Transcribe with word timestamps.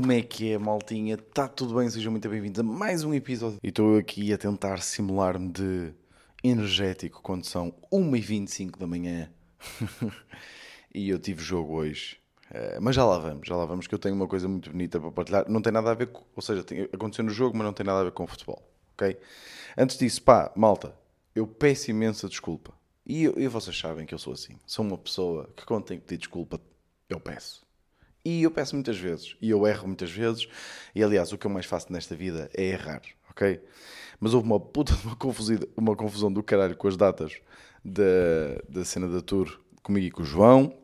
Como 0.00 0.12
é 0.12 0.22
que 0.22 0.50
é, 0.50 0.56
maltinha? 0.56 1.16
Está 1.16 1.46
tudo 1.46 1.74
bem? 1.74 1.90
Sejam 1.90 2.10
muito 2.10 2.26
bem-vindos 2.26 2.58
a 2.58 2.62
mais 2.62 3.04
um 3.04 3.12
episódio. 3.12 3.58
E 3.62 3.68
estou 3.68 3.98
aqui 3.98 4.32
a 4.32 4.38
tentar 4.38 4.80
simular-me 4.80 5.52
de 5.52 5.92
energético 6.42 7.20
quando 7.20 7.44
são 7.44 7.70
1h25 7.92 8.78
da 8.78 8.86
manhã. 8.86 9.30
e 10.94 11.10
eu 11.10 11.18
tive 11.18 11.42
jogo 11.42 11.74
hoje. 11.74 12.18
Uh, 12.50 12.80
mas 12.80 12.96
já 12.96 13.04
lá 13.04 13.18
vamos, 13.18 13.46
já 13.46 13.54
lá 13.54 13.66
vamos, 13.66 13.86
que 13.86 13.94
eu 13.94 13.98
tenho 13.98 14.14
uma 14.14 14.26
coisa 14.26 14.48
muito 14.48 14.70
bonita 14.70 14.98
para 14.98 15.10
partilhar. 15.10 15.44
Não 15.50 15.60
tem 15.60 15.70
nada 15.70 15.90
a 15.90 15.94
ver 15.94 16.06
com. 16.06 16.24
Ou 16.34 16.40
seja, 16.40 16.64
tem, 16.64 16.84
aconteceu 16.84 17.22
no 17.22 17.30
jogo, 17.30 17.58
mas 17.58 17.66
não 17.66 17.74
tem 17.74 17.84
nada 17.84 18.00
a 18.00 18.04
ver 18.04 18.12
com 18.12 18.26
futebol. 18.26 18.66
Ok? 18.94 19.18
Antes 19.76 19.98
disso, 19.98 20.22
pá, 20.22 20.50
malta, 20.56 20.96
eu 21.34 21.46
peço 21.46 21.90
imensa 21.90 22.26
desculpa. 22.26 22.72
E, 23.04 23.24
eu, 23.24 23.34
e 23.36 23.46
vocês 23.48 23.78
sabem 23.78 24.06
que 24.06 24.14
eu 24.14 24.18
sou 24.18 24.32
assim. 24.32 24.56
Sou 24.64 24.82
uma 24.82 24.96
pessoa 24.96 25.50
que 25.54 25.66
quando 25.66 25.84
tenho 25.84 26.00
que 26.00 26.06
pedir 26.06 26.20
desculpa, 26.20 26.58
eu 27.06 27.20
peço. 27.20 27.68
E 28.24 28.42
eu 28.42 28.50
peço 28.50 28.74
muitas 28.74 28.98
vezes, 28.98 29.36
e 29.40 29.48
eu 29.50 29.66
erro 29.66 29.86
muitas 29.86 30.10
vezes, 30.10 30.46
e 30.94 31.02
aliás, 31.02 31.32
o 31.32 31.38
que 31.38 31.46
eu 31.46 31.50
mais 31.50 31.64
faço 31.64 31.92
nesta 31.92 32.14
vida 32.14 32.50
é 32.54 32.64
errar, 32.64 33.00
ok? 33.30 33.60
Mas 34.18 34.34
houve 34.34 34.46
uma 34.46 34.60
puta 34.60 34.94
uma 35.04 35.16
confusão, 35.16 35.58
uma 35.76 35.96
confusão 35.96 36.32
do 36.32 36.42
caralho 36.42 36.76
com 36.76 36.86
as 36.86 36.96
datas 36.96 37.40
da, 37.84 38.02
da 38.68 38.84
cena 38.84 39.08
da 39.08 39.22
tour 39.22 39.60
comigo 39.82 40.06
e 40.06 40.10
com 40.10 40.22
o 40.22 40.24
João. 40.24 40.74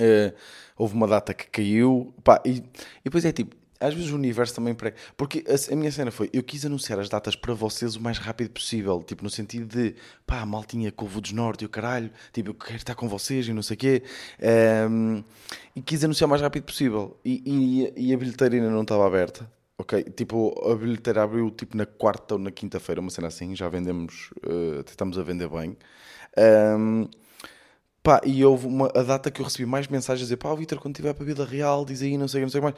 Uh, 0.00 0.34
houve 0.76 0.94
uma 0.94 1.06
data 1.06 1.32
que 1.32 1.46
caiu, 1.48 2.14
pá, 2.22 2.42
e, 2.44 2.58
e 2.58 2.62
depois 3.04 3.24
é 3.24 3.32
tipo, 3.32 3.56
às 3.80 3.94
vezes 3.94 4.10
o 4.10 4.14
universo 4.14 4.54
também 4.54 4.74
prega. 4.74 4.96
Porque 5.16 5.44
a, 5.48 5.72
a, 5.72 5.76
minha 5.76 5.90
cena 5.92 6.10
foi: 6.10 6.30
eu 6.32 6.42
quis 6.42 6.64
anunciar 6.64 6.98
as 6.98 7.08
datas 7.08 7.36
para 7.36 7.54
vocês 7.54 7.96
o 7.96 8.00
mais 8.00 8.18
rápido 8.18 8.50
possível. 8.50 9.02
Tipo, 9.02 9.22
no 9.22 9.30
sentido 9.30 9.66
de 9.66 9.94
pá, 10.26 10.44
maltinha 10.46 10.90
Covo 10.90 11.20
dos 11.20 11.32
Norte 11.32 11.62
e 11.62 11.66
o 11.66 11.68
caralho, 11.68 12.10
tipo, 12.32 12.50
eu 12.50 12.54
quero 12.54 12.76
estar 12.76 12.94
com 12.94 13.08
vocês 13.08 13.46
e 13.48 13.52
não 13.52 13.62
sei 13.62 13.74
o 13.74 13.78
quê. 13.78 14.02
Um, 14.90 15.22
e 15.74 15.82
quis 15.82 16.02
anunciar 16.04 16.26
o 16.26 16.30
mais 16.30 16.42
rápido 16.42 16.64
possível. 16.64 17.18
E, 17.24 17.42
e, 17.96 18.08
e 18.08 18.14
a 18.14 18.16
bilheteira 18.16 18.54
ainda 18.54 18.70
não 18.70 18.82
estava 18.82 19.06
aberta. 19.06 19.50
Ok, 19.78 20.02
tipo, 20.04 20.54
a 20.70 20.74
bilheteira 20.74 21.22
abriu 21.22 21.50
tipo 21.50 21.76
na 21.76 21.84
quarta 21.84 22.34
ou 22.34 22.40
na 22.40 22.50
quinta-feira, 22.50 22.98
uma 22.98 23.10
cena 23.10 23.28
assim, 23.28 23.54
já 23.54 23.68
vendemos, 23.68 24.30
uh, 24.38 24.82
tentamos 24.84 25.18
a 25.18 25.22
vender 25.22 25.48
bem. 25.50 25.76
Um, 26.78 27.06
pá, 28.02 28.22
e 28.24 28.42
houve 28.42 28.66
uma, 28.66 28.86
a 28.94 29.02
data 29.02 29.30
que 29.30 29.40
eu 29.40 29.44
recebi 29.44 29.66
mais 29.66 29.86
mensagens 29.88 30.22
a 30.22 30.26
dizer, 30.26 30.36
pá, 30.38 30.54
Vitor, 30.54 30.78
quando 30.80 30.96
tiver 30.96 31.12
para 31.12 31.24
a 31.24 31.26
vida 31.26 31.44
real, 31.44 31.84
diz 31.84 32.00
aí, 32.00 32.16
não 32.16 32.26
sei, 32.26 32.40
não 32.40 32.48
sei 32.48 32.60
mais 32.62 32.74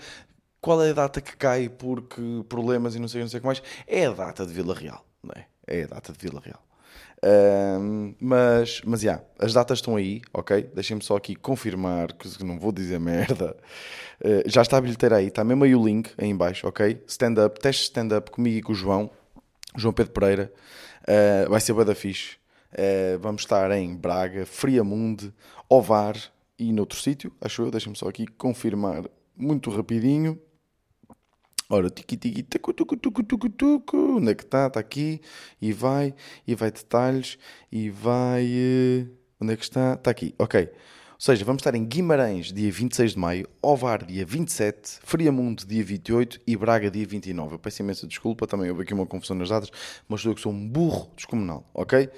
qual 0.61 0.83
é 0.83 0.91
a 0.91 0.95
data 0.95 1.20
que 1.20 1.37
cai 1.37 1.69
porque 1.69 2.20
problemas 2.48 2.95
e 2.95 2.98
não 2.98 3.09
sei, 3.09 3.20
não 3.20 3.28
sei 3.28 3.39
o 3.39 3.41
que 3.41 3.47
mais? 3.47 3.62
É 3.87 4.06
a 4.06 4.12
data 4.12 4.45
de 4.45 4.53
Vila 4.53 4.75
Real, 4.75 5.05
não 5.23 5.33
é? 5.37 5.47
É 5.67 5.84
a 5.84 5.87
data 5.87 6.12
de 6.12 6.19
Vila 6.19 6.41
Real. 6.45 6.62
Um, 7.25 8.14
mas, 8.20 8.81
mas, 8.84 9.01
já, 9.01 9.12
yeah, 9.12 9.29
as 9.39 9.53
datas 9.53 9.79
estão 9.79 9.97
aí, 9.97 10.23
ok? 10.33 10.70
Deixem-me 10.75 11.03
só 11.03 11.17
aqui 11.17 11.34
confirmar 11.34 12.12
que 12.12 12.45
não 12.45 12.59
vou 12.59 12.73
dizer 12.73 12.98
merda. 13.01 13.56
Uh, 14.25 14.48
já 14.48 14.62
está 14.62 14.79
a 14.79 14.81
bilheteira 14.81 15.17
aí, 15.17 15.27
está 15.27 15.45
mesmo 15.45 15.64
aí 15.64 15.75
o 15.75 15.84
link 15.84 16.11
aí 16.17 16.29
em 16.29 16.36
baixo, 16.36 16.67
ok? 16.67 17.03
Stand-up, 17.06 17.61
teste 17.61 17.84
stand-up 17.84 18.31
comigo 18.31 18.59
e 18.59 18.62
com 18.62 18.73
o 18.73 18.75
João, 18.75 19.11
João 19.77 19.92
Pedro 19.92 20.12
Pereira. 20.12 20.53
Uh, 21.03 21.51
vai 21.51 21.61
ser 21.61 21.73
bada 21.73 21.95
fixe. 21.95 22.36
Uh, 22.73 23.19
vamos 23.19 23.42
estar 23.42 23.70
em 23.73 23.97
Braga, 23.97 24.45
Friamunde, 24.45 25.33
Ovar 25.69 26.17
e 26.59 26.73
noutro 26.73 26.98
sítio, 26.98 27.33
acho 27.41 27.62
eu. 27.62 27.70
Deixem-me 27.70 27.97
só 27.97 28.09
aqui 28.09 28.27
confirmar 28.27 29.05
muito 29.36 29.70
rapidinho. 29.70 30.39
Ora, 31.70 31.91
tiqui 31.91 32.16
tiqui 32.16 32.42
tucu 32.42 32.72
tucu 32.72 32.97
tucu 32.97 33.22
tucu 33.22 33.50
tucu. 33.50 34.16
Onde 34.16 34.30
é 34.30 34.34
que 34.34 34.42
está? 34.42 34.69
Está 34.69 34.80
aqui. 34.80 35.20
E 35.61 35.70
vai. 35.72 36.14
E 36.47 36.55
vai 36.55 36.70
detalhes. 36.70 37.39
E 37.70 37.90
vai. 37.90 38.46
Uh, 38.46 39.11
onde 39.39 39.52
é 39.52 39.56
que 39.56 39.64
está? 39.64 39.92
Está 39.95 40.11
aqui. 40.11 40.34
Ok. 40.39 40.62
Ou 40.62 41.20
seja, 41.20 41.45
vamos 41.45 41.61
estar 41.61 41.74
em 41.74 41.84
Guimarães, 41.84 42.52
dia 42.52 42.70
26 42.70 43.14
de 43.14 43.18
maio, 43.18 43.48
Ovar, 43.61 44.05
dia 44.05 44.24
27, 44.24 45.01
Friamundo, 45.02 45.67
dia 45.67 45.83
28 45.83 46.40
e 46.46 46.56
Braga, 46.56 46.89
dia 46.89 47.05
29. 47.05 47.56
Eu 47.56 47.58
peço 47.58 47.83
imensa 47.83 48.06
desculpa, 48.06 48.46
também 48.46 48.70
houve 48.70 48.83
aqui 48.85 48.95
uma 48.95 49.05
confusão 49.05 49.36
nas 49.36 49.48
datas, 49.48 49.68
mas 50.08 50.24
eu 50.24 50.33
que 50.33 50.40
sou 50.40 50.52
um 50.52 50.68
burro 50.68 51.11
descomunal, 51.17 51.68
ok? 51.74 52.08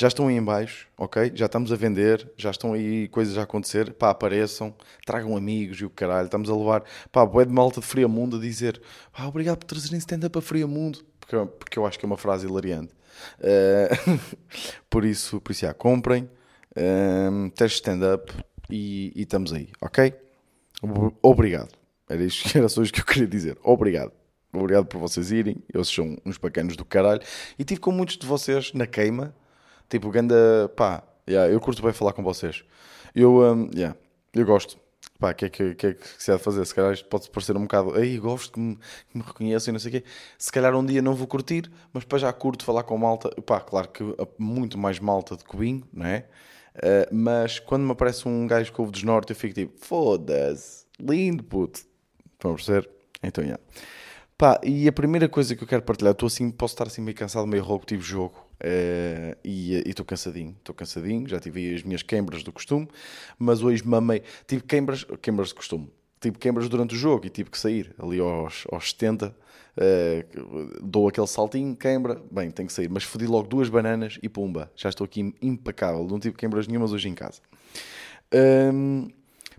Já 0.00 0.08
estão 0.08 0.28
aí 0.28 0.36
em 0.36 0.42
baixo, 0.42 0.88
ok? 0.96 1.30
Já 1.34 1.44
estamos 1.44 1.70
a 1.70 1.76
vender, 1.76 2.26
já 2.34 2.50
estão 2.50 2.72
aí 2.72 3.06
coisas 3.08 3.36
a 3.36 3.42
acontecer, 3.42 3.92
pá, 3.92 4.08
apareçam, 4.08 4.74
tragam 5.04 5.36
amigos 5.36 5.78
e 5.78 5.84
o 5.84 5.90
caralho, 5.90 6.24
estamos 6.24 6.48
a 6.48 6.56
levar, 6.56 6.82
pá, 7.12 7.26
bué 7.26 7.44
de 7.44 7.52
malta 7.52 7.82
de 7.82 7.86
Friamundo 7.86 8.38
a 8.38 8.40
dizer, 8.40 8.80
pá, 9.12 9.26
obrigado 9.26 9.58
por 9.58 9.66
trazerem 9.66 9.98
stand-up 9.98 10.38
a 10.38 10.40
Friamundo, 10.40 11.04
porque, 11.20 11.36
porque 11.58 11.78
eu 11.78 11.84
acho 11.84 11.98
que 11.98 12.06
é 12.06 12.08
uma 12.08 12.16
frase 12.16 12.46
hilariante. 12.46 12.94
Uh, 13.40 14.18
por 14.88 15.04
isso, 15.04 15.38
por 15.38 15.52
isso, 15.52 15.66
já, 15.66 15.74
comprem, 15.74 16.24
uh, 16.24 17.50
teste 17.50 17.76
stand-up 17.76 18.32
e, 18.70 19.12
e 19.14 19.22
estamos 19.22 19.52
aí, 19.52 19.68
ok? 19.82 20.14
Obrigado. 21.20 21.74
Era 22.08 22.24
isto 22.24 22.48
era 22.56 22.70
só 22.70 22.82
isto 22.82 22.94
que 22.94 23.00
eu 23.02 23.04
queria 23.04 23.28
dizer. 23.28 23.58
Obrigado. 23.62 24.12
Obrigado 24.50 24.86
por 24.86 24.98
vocês 24.98 25.30
irem. 25.30 25.62
Eles 25.72 25.88
são 25.88 26.16
uns 26.24 26.38
bacanos 26.38 26.74
do 26.74 26.86
caralho. 26.86 27.20
E 27.58 27.64
tive 27.64 27.80
com 27.80 27.92
muitos 27.92 28.16
de 28.16 28.26
vocês 28.26 28.72
na 28.72 28.86
queima 28.86 29.34
Tipo, 29.90 30.08
ganda, 30.10 30.72
pá, 30.76 31.02
yeah, 31.28 31.52
eu 31.52 31.60
curto 31.60 31.82
bem 31.82 31.92
falar 31.92 32.12
com 32.12 32.22
vocês. 32.22 32.64
Eu, 33.14 33.40
um, 33.40 33.68
yeah, 33.74 33.96
eu 34.32 34.46
gosto. 34.46 34.78
Pá, 35.18 35.32
o 35.32 35.34
que, 35.34 35.44
é 35.44 35.48
que, 35.50 35.74
que 35.74 35.86
é 35.88 35.92
que 35.94 36.06
se 36.16 36.32
há 36.32 36.36
de 36.36 36.42
fazer? 36.42 36.64
Se 36.64 36.74
calhar 36.74 36.92
isto 36.92 37.06
pode 37.06 37.28
parecer 37.28 37.56
um 37.56 37.62
bocado, 37.62 37.94
aí 37.94 38.16
gosto 38.16 38.52
que 38.54 38.60
me, 38.60 38.76
que 38.76 39.18
me 39.18 39.22
reconheçam 39.22 39.70
e 39.70 39.72
não 39.72 39.80
sei 39.80 39.90
o 39.90 39.92
quê. 40.00 40.04
Se 40.38 40.50
calhar 40.50 40.74
um 40.74 40.86
dia 40.86 41.02
não 41.02 41.14
vou 41.14 41.26
curtir, 41.26 41.70
mas 41.92 42.04
depois 42.04 42.22
já 42.22 42.32
curto 42.32 42.64
falar 42.64 42.84
com 42.84 42.96
malta. 42.96 43.28
Pá, 43.42 43.60
claro 43.60 43.88
que 43.88 44.02
muito 44.38 44.78
mais 44.78 44.98
malta 44.98 45.36
de 45.36 45.44
cubinho, 45.44 45.82
não 45.92 46.06
é? 46.06 46.26
Uh, 46.76 47.12
mas 47.12 47.58
quando 47.58 47.82
me 47.84 47.90
aparece 47.92 48.26
um 48.28 48.46
gajo 48.46 48.72
com 48.72 48.84
o 48.84 48.90
dos 48.90 49.02
norte, 49.02 49.30
eu 49.30 49.36
fico 49.36 49.52
tipo, 49.52 49.84
foda-se, 49.84 50.86
lindo 50.98 51.42
puto. 51.42 51.80
Estão 52.32 52.52
a 52.52 52.54
perceber? 52.54 52.88
Então, 53.22 53.44
yeah. 53.44 53.62
Pá, 54.38 54.58
e 54.62 54.88
a 54.88 54.92
primeira 54.92 55.28
coisa 55.28 55.54
que 55.54 55.62
eu 55.62 55.68
quero 55.68 55.82
partilhar, 55.82 56.12
estou 56.12 56.28
assim, 56.28 56.50
posso 56.50 56.74
estar 56.74 56.86
assim 56.86 57.02
meio 57.02 57.16
cansado, 57.16 57.46
meio 57.46 57.62
rouco, 57.62 57.84
tive 57.84 58.02
jogo. 58.02 58.49
Uh, 58.62 59.34
e 59.42 59.82
estou 59.86 60.04
cansadinho, 60.04 60.54
estou 60.58 60.74
cansadinho, 60.74 61.26
já 61.26 61.40
tive 61.40 61.74
as 61.74 61.82
minhas 61.82 62.02
queimbras 62.02 62.42
do 62.42 62.52
costume, 62.52 62.86
mas 63.38 63.62
hoje 63.62 63.82
mamei, 63.86 64.22
tive 64.46 64.62
queimbras, 64.62 65.06
queimbras 65.22 65.48
de 65.48 65.54
costume, 65.54 65.90
tive 66.20 66.36
queimbras 66.36 66.68
durante 66.68 66.94
o 66.94 66.98
jogo 66.98 67.26
e 67.26 67.30
tive 67.30 67.48
que 67.48 67.58
sair 67.58 67.94
ali 67.98 68.20
aos, 68.20 68.66
aos 68.70 68.90
70, 68.90 69.28
uh, 69.28 69.32
eh, 69.78 70.26
dou 70.82 71.08
aquele 71.08 71.26
saltinho, 71.26 71.74
queimbra, 71.74 72.22
bem, 72.30 72.50
tenho 72.50 72.66
que 72.66 72.72
sair, 72.74 72.90
mas 72.90 73.02
fodi 73.02 73.26
logo 73.26 73.48
duas 73.48 73.70
bananas 73.70 74.18
e 74.22 74.28
pumba, 74.28 74.70
já 74.76 74.90
estou 74.90 75.06
aqui 75.06 75.34
impecável, 75.40 76.06
não 76.06 76.20
tive 76.20 76.36
queimbras 76.36 76.66
nenhumas 76.66 76.92
hoje 76.92 77.08
em 77.08 77.14
casa. 77.14 77.40
Um, 78.74 79.08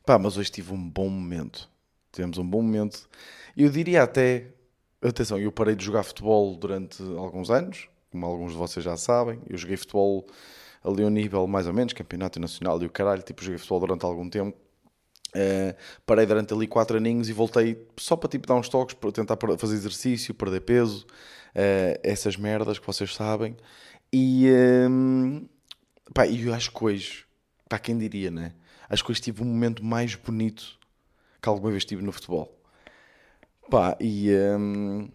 pá, 0.06 0.20
mas 0.20 0.38
hoje 0.38 0.52
tive 0.52 0.74
um 0.74 0.90
bom 0.90 1.10
momento, 1.10 1.68
tivemos 2.12 2.38
um 2.38 2.48
bom 2.48 2.62
momento, 2.62 3.10
eu 3.58 3.68
diria 3.68 4.04
até, 4.04 4.50
atenção, 5.02 5.40
eu 5.40 5.52
parei 5.52 5.76
de 5.76 5.84
jogar 5.84 6.04
futebol 6.04 6.56
durante 6.56 7.02
alguns 7.02 7.50
anos, 7.50 7.90
como 8.12 8.26
alguns 8.26 8.52
de 8.52 8.58
vocês 8.58 8.84
já 8.84 8.98
sabem. 8.98 9.42
Eu 9.50 9.58
joguei 9.58 9.78
futebol 9.78 10.28
ali 10.84 11.04
a 11.04 11.08
um 11.08 11.10
nível 11.10 11.48
mais 11.48 11.66
ou 11.66 11.74
menos, 11.74 11.94
campeonato 11.94 12.40
nacional 12.40 12.82
e 12.82 12.86
o 12.86 12.90
caralho, 12.90 13.22
tipo, 13.22 13.42
joguei 13.42 13.58
futebol 13.58 13.80
durante 13.80 14.06
algum 14.06 14.30
tempo. 14.30 14.58
Uh, 15.34 15.74
parei 16.06 16.26
durante 16.26 16.54
ali 16.54 16.68
quatro 16.68 16.98
aninhos 16.98 17.30
e 17.30 17.34
voltei 17.34 17.88
só 17.96 18.18
para 18.18 18.28
tipo 18.28 18.46
dar 18.46 18.56
uns 18.56 18.68
toques, 18.68 18.96
para 18.96 19.14
tentar 19.14 19.38
fazer 19.58 19.76
exercício, 19.76 20.34
perder 20.34 20.60
peso, 20.60 21.06
uh, 21.56 22.00
essas 22.04 22.36
merdas 22.36 22.78
que 22.78 22.86
vocês 22.86 23.16
sabem. 23.16 23.56
E, 24.12 24.52
um, 24.90 25.48
pá, 26.14 26.28
eu 26.28 26.54
acho 26.54 26.72
que 26.72 26.84
hoje, 26.84 27.26
para 27.70 27.80
quem 27.80 27.98
diria, 27.98 28.30
né? 28.30 28.54
Acho 28.90 29.06
que 29.06 29.12
hoje 29.12 29.22
tive 29.22 29.42
um 29.42 29.46
momento 29.46 29.86
mais 29.86 30.16
bonito 30.16 30.78
que 31.42 31.48
alguma 31.48 31.72
vez 31.72 31.86
tive 31.86 32.04
no 32.04 32.12
futebol. 32.12 32.54
Pá, 33.70 33.96
e, 34.02 34.30
um, 34.60 35.10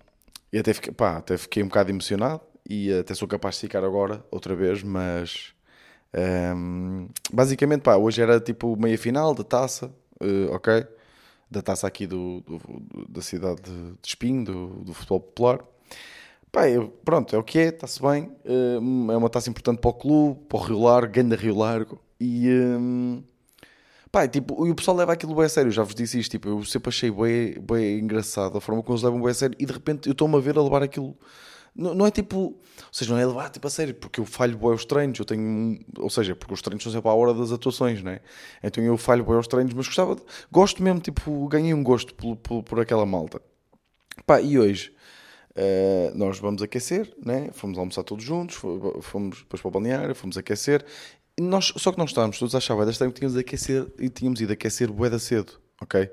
e 0.51 0.59
até, 0.59 0.73
fiquei, 0.73 0.95
pá, 0.95 1.19
até 1.19 1.37
fiquei 1.37 1.63
um 1.63 1.69
bocado 1.69 1.91
emocionado 1.91 2.41
e 2.69 2.93
até 2.93 3.15
sou 3.15 3.29
capaz 3.29 3.57
de 3.57 3.63
ficar 3.63 3.85
agora 3.85 4.25
outra 4.31 4.55
vez, 4.55 4.83
mas 4.83 5.55
um, 6.55 7.09
basicamente 7.33 7.83
pá, 7.83 7.97
hoje 7.97 8.23
era 8.23 8.41
tipo 8.41 8.77
meia 8.77 8.97
final 8.97 9.35
da 9.35 9.45
taça, 9.45 9.87
uh, 10.21 10.53
ok? 10.53 10.87
Da 11.51 11.63
taça 11.63 11.87
aqui 11.87 12.07
do, 12.07 12.41
do, 12.41 12.59
do 12.59 13.09
da 13.09 13.23
cidade 13.23 13.63
de 13.63 13.95
Espinho, 14.03 14.45
do, 14.45 14.67
do 14.85 14.95
futebol 14.95 15.21
popular. 15.21 15.61
Pá, 16.51 16.69
eu, 16.69 16.89
pronto, 17.05 17.37
é 17.37 17.39
o 17.39 17.45
que 17.45 17.59
é, 17.59 17.69
está-se 17.69 18.01
bem. 18.01 18.33
Uh, 18.45 19.13
é 19.13 19.17
uma 19.17 19.29
taça 19.29 19.51
importante 19.51 19.79
para 19.79 19.91
o 19.91 19.95
clube, 19.95 20.41
para 20.49 20.59
o 20.59 20.63
Rio 20.63 20.81
Largo, 20.81 21.13
Ganda 21.13 21.37
Rio 21.37 21.55
Largo. 21.55 22.01
E, 22.19 22.49
um, 22.51 23.23
pá, 24.11 24.27
tipo, 24.27 24.67
e 24.67 24.71
o 24.71 24.75
pessoal 24.75 24.97
leva 24.97 25.13
aquilo 25.13 25.35
bem 25.35 25.45
a 25.45 25.49
sério, 25.49 25.71
já 25.71 25.83
vos 25.83 25.95
disse 25.95 26.19
isto. 26.19 26.33
Tipo, 26.33 26.49
eu 26.49 26.65
sempre 26.65 26.89
achei 26.89 27.11
bem, 27.11 27.61
bem 27.61 27.99
engraçado 28.01 28.57
a 28.57 28.61
forma 28.61 28.83
como 28.83 28.95
eles 28.95 29.05
levam 29.05 29.21
bem 29.21 29.31
a 29.31 29.35
sério. 29.35 29.57
E 29.59 29.67
de 29.67 29.73
repente 29.73 30.09
eu 30.09 30.13
estou-me 30.13 30.37
a 30.37 30.41
ver 30.41 30.57
a 30.57 30.63
levar 30.63 30.83
aquilo 30.83 31.17
não, 31.77 31.95
não 31.95 32.07
é 32.07 32.11
tipo. 32.11 32.37
Ou 32.37 32.59
seja, 32.93 33.13
não 33.13 33.21
é 33.21 33.27
levar 33.27 33.51
tipo 33.51 33.67
a 33.67 33.71
sério, 33.71 33.95
porque 33.95 34.21
eu 34.21 34.25
falho 34.25 34.57
bem 34.57 34.71
os 34.71 34.85
treinos, 34.85 35.19
eu 35.19 35.25
tenho. 35.25 35.79
Ou 35.99 36.11
seja, 36.11 36.35
porque 36.35 36.55
os 36.55 36.63
treinos 36.63 36.83
são 36.83 36.93
sempre 36.93 37.09
à 37.09 37.15
hora 37.15 37.35
das 37.35 37.53
atuações, 37.53 38.03
não 38.03 38.13
é? 38.13 38.21
Então 38.63 38.83
eu 38.83 38.97
falho 38.97 39.25
bem 39.25 39.37
os 39.37 39.47
treinos, 39.47 39.75
mas 39.75 39.87
gostava. 39.87 40.17
De, 40.17 40.23
gosto 40.51 40.83
mesmo, 40.83 41.01
tipo, 41.01 41.47
ganhei 41.49 41.75
um 41.75 41.83
gosto 41.83 42.15
por, 42.15 42.37
por, 42.37 42.63
por 42.63 42.81
aquela 42.81 43.05
malta. 43.05 43.41
Pá, 44.27 44.41
e 44.41 44.59
hoje. 44.59 44.95
Uh, 45.59 46.15
nós 46.15 46.39
vamos 46.39 46.61
aquecer, 46.61 47.11
né? 47.25 47.49
fomos 47.51 47.79
almoçar 47.79 48.03
todos 48.03 48.23
juntos, 48.23 48.57
fomos 49.01 49.39
depois 49.39 49.63
para 49.63 49.69
o 49.69 49.71
balneário, 49.71 50.15
fomos 50.15 50.37
aquecer. 50.37 50.85
E 51.39 51.41
nós, 51.41 51.73
só 51.79 51.93
que 51.93 51.99
nós 51.99 52.11
estávamos 52.11 52.39
todos 52.39 52.55
a 52.55 52.59
achar 52.59 52.77
que 52.77 53.13
tínhamos, 53.13 53.39
aquecer, 53.39 53.87
e 53.99 54.11
tínhamos 54.11 54.39
ido 54.43 54.53
aquecer 54.53 54.93
bué 54.93 55.09
da 55.09 55.19
cedo, 55.19 55.59
ok? 55.81 56.11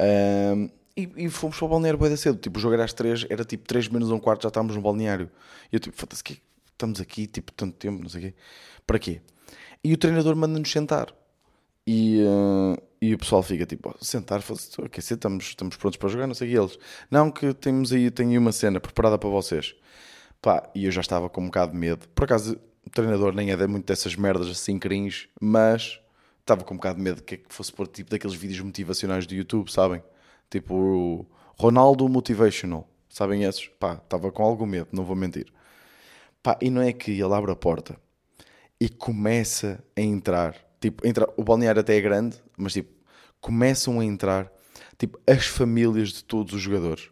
Uh, 0.00 0.70
E, 0.98 1.08
e 1.16 1.30
fomos 1.30 1.56
para 1.56 1.64
o 1.64 1.68
balneário 1.68 1.96
bem 1.96 2.16
cedo. 2.16 2.38
Tipo, 2.38 2.58
o 2.58 2.60
jogo 2.60 2.74
era 2.74 2.82
às 2.82 2.92
3, 2.92 3.26
era 3.30 3.44
tipo 3.44 3.64
3 3.68 3.86
menos 3.86 4.10
um 4.10 4.18
quarto, 4.18 4.42
já 4.42 4.48
estávamos 4.48 4.74
no 4.74 4.82
balneário. 4.82 5.30
E 5.70 5.76
eu 5.76 5.78
tipo, 5.78 5.96
foda-se, 5.96 6.24
que 6.24 6.42
estamos 6.72 7.00
aqui, 7.00 7.28
tipo, 7.28 7.52
tanto 7.52 7.76
tempo, 7.76 8.02
não 8.02 8.08
sei 8.08 8.20
o 8.20 8.24
quê. 8.24 8.34
Para 8.84 8.98
quê? 8.98 9.20
E 9.84 9.94
o 9.94 9.96
treinador 9.96 10.34
manda-nos 10.34 10.68
sentar. 10.68 11.14
E, 11.86 12.20
uh, 12.22 12.82
e 13.00 13.14
o 13.14 13.18
pessoal 13.18 13.44
fica 13.44 13.64
tipo, 13.64 13.94
oh, 13.94 14.04
sentar, 14.04 14.42
foda-se, 14.42 14.68
ok, 14.80 14.98
estamos, 14.98 15.44
estamos 15.44 15.76
prontos 15.76 15.96
para 15.96 16.08
jogar, 16.08 16.26
não 16.26 16.34
sei 16.34 16.48
o 16.48 16.50
que 16.50 16.58
eles. 16.58 16.78
Não, 17.08 17.30
que 17.30 17.54
temos 17.54 17.92
aí, 17.92 18.10
tenho 18.10 18.30
aí 18.30 18.38
uma 18.38 18.50
cena 18.50 18.80
preparada 18.80 19.16
para 19.16 19.28
vocês. 19.28 19.76
Pá, 20.42 20.68
e 20.74 20.84
eu 20.84 20.90
já 20.90 21.00
estava 21.00 21.28
com 21.30 21.42
um 21.42 21.46
bocado 21.46 21.72
de 21.72 21.78
medo. 21.78 22.08
Por 22.08 22.24
acaso, 22.24 22.58
o 22.84 22.90
treinador 22.90 23.32
nem 23.32 23.52
é 23.52 23.66
muito 23.68 23.86
dessas 23.86 24.16
merdas 24.16 24.48
assim 24.48 24.80
cringe, 24.80 25.28
mas 25.40 26.00
estava 26.40 26.64
com 26.64 26.74
um 26.74 26.76
bocado 26.76 26.96
de 26.96 27.04
medo 27.04 27.22
que, 27.22 27.36
é 27.36 27.38
que 27.38 27.54
fosse 27.54 27.72
por 27.72 27.86
tipo 27.86 28.10
daqueles 28.10 28.34
vídeos 28.34 28.60
motivacionais 28.60 29.26
do 29.26 29.34
YouTube, 29.34 29.70
sabem? 29.70 30.02
Tipo 30.50 31.26
Ronaldo 31.58 32.08
Motivational, 32.08 32.88
sabem 33.08 33.44
esses? 33.44 33.68
Pá, 33.78 33.94
estava 33.94 34.30
com 34.32 34.42
algum 34.42 34.66
medo, 34.66 34.88
não 34.92 35.04
vou 35.04 35.16
mentir. 35.16 35.52
Pá, 36.42 36.56
e 36.60 36.70
não 36.70 36.80
é 36.80 36.92
que 36.92 37.10
ele 37.10 37.34
abre 37.34 37.50
a 37.50 37.56
porta 37.56 37.98
e 38.80 38.88
começa 38.88 39.82
a 39.96 40.00
entrar, 40.00 40.54
tipo, 40.80 41.06
entra, 41.06 41.28
o 41.36 41.42
balneário 41.42 41.80
até 41.80 41.96
é 41.96 42.00
grande, 42.00 42.36
mas 42.56 42.72
tipo, 42.74 42.90
começam 43.40 44.00
a 44.00 44.04
entrar 44.04 44.50
tipo 44.96 45.18
as 45.26 45.46
famílias 45.46 46.10
de 46.10 46.24
todos 46.24 46.54
os 46.54 46.60
jogadores. 46.60 47.10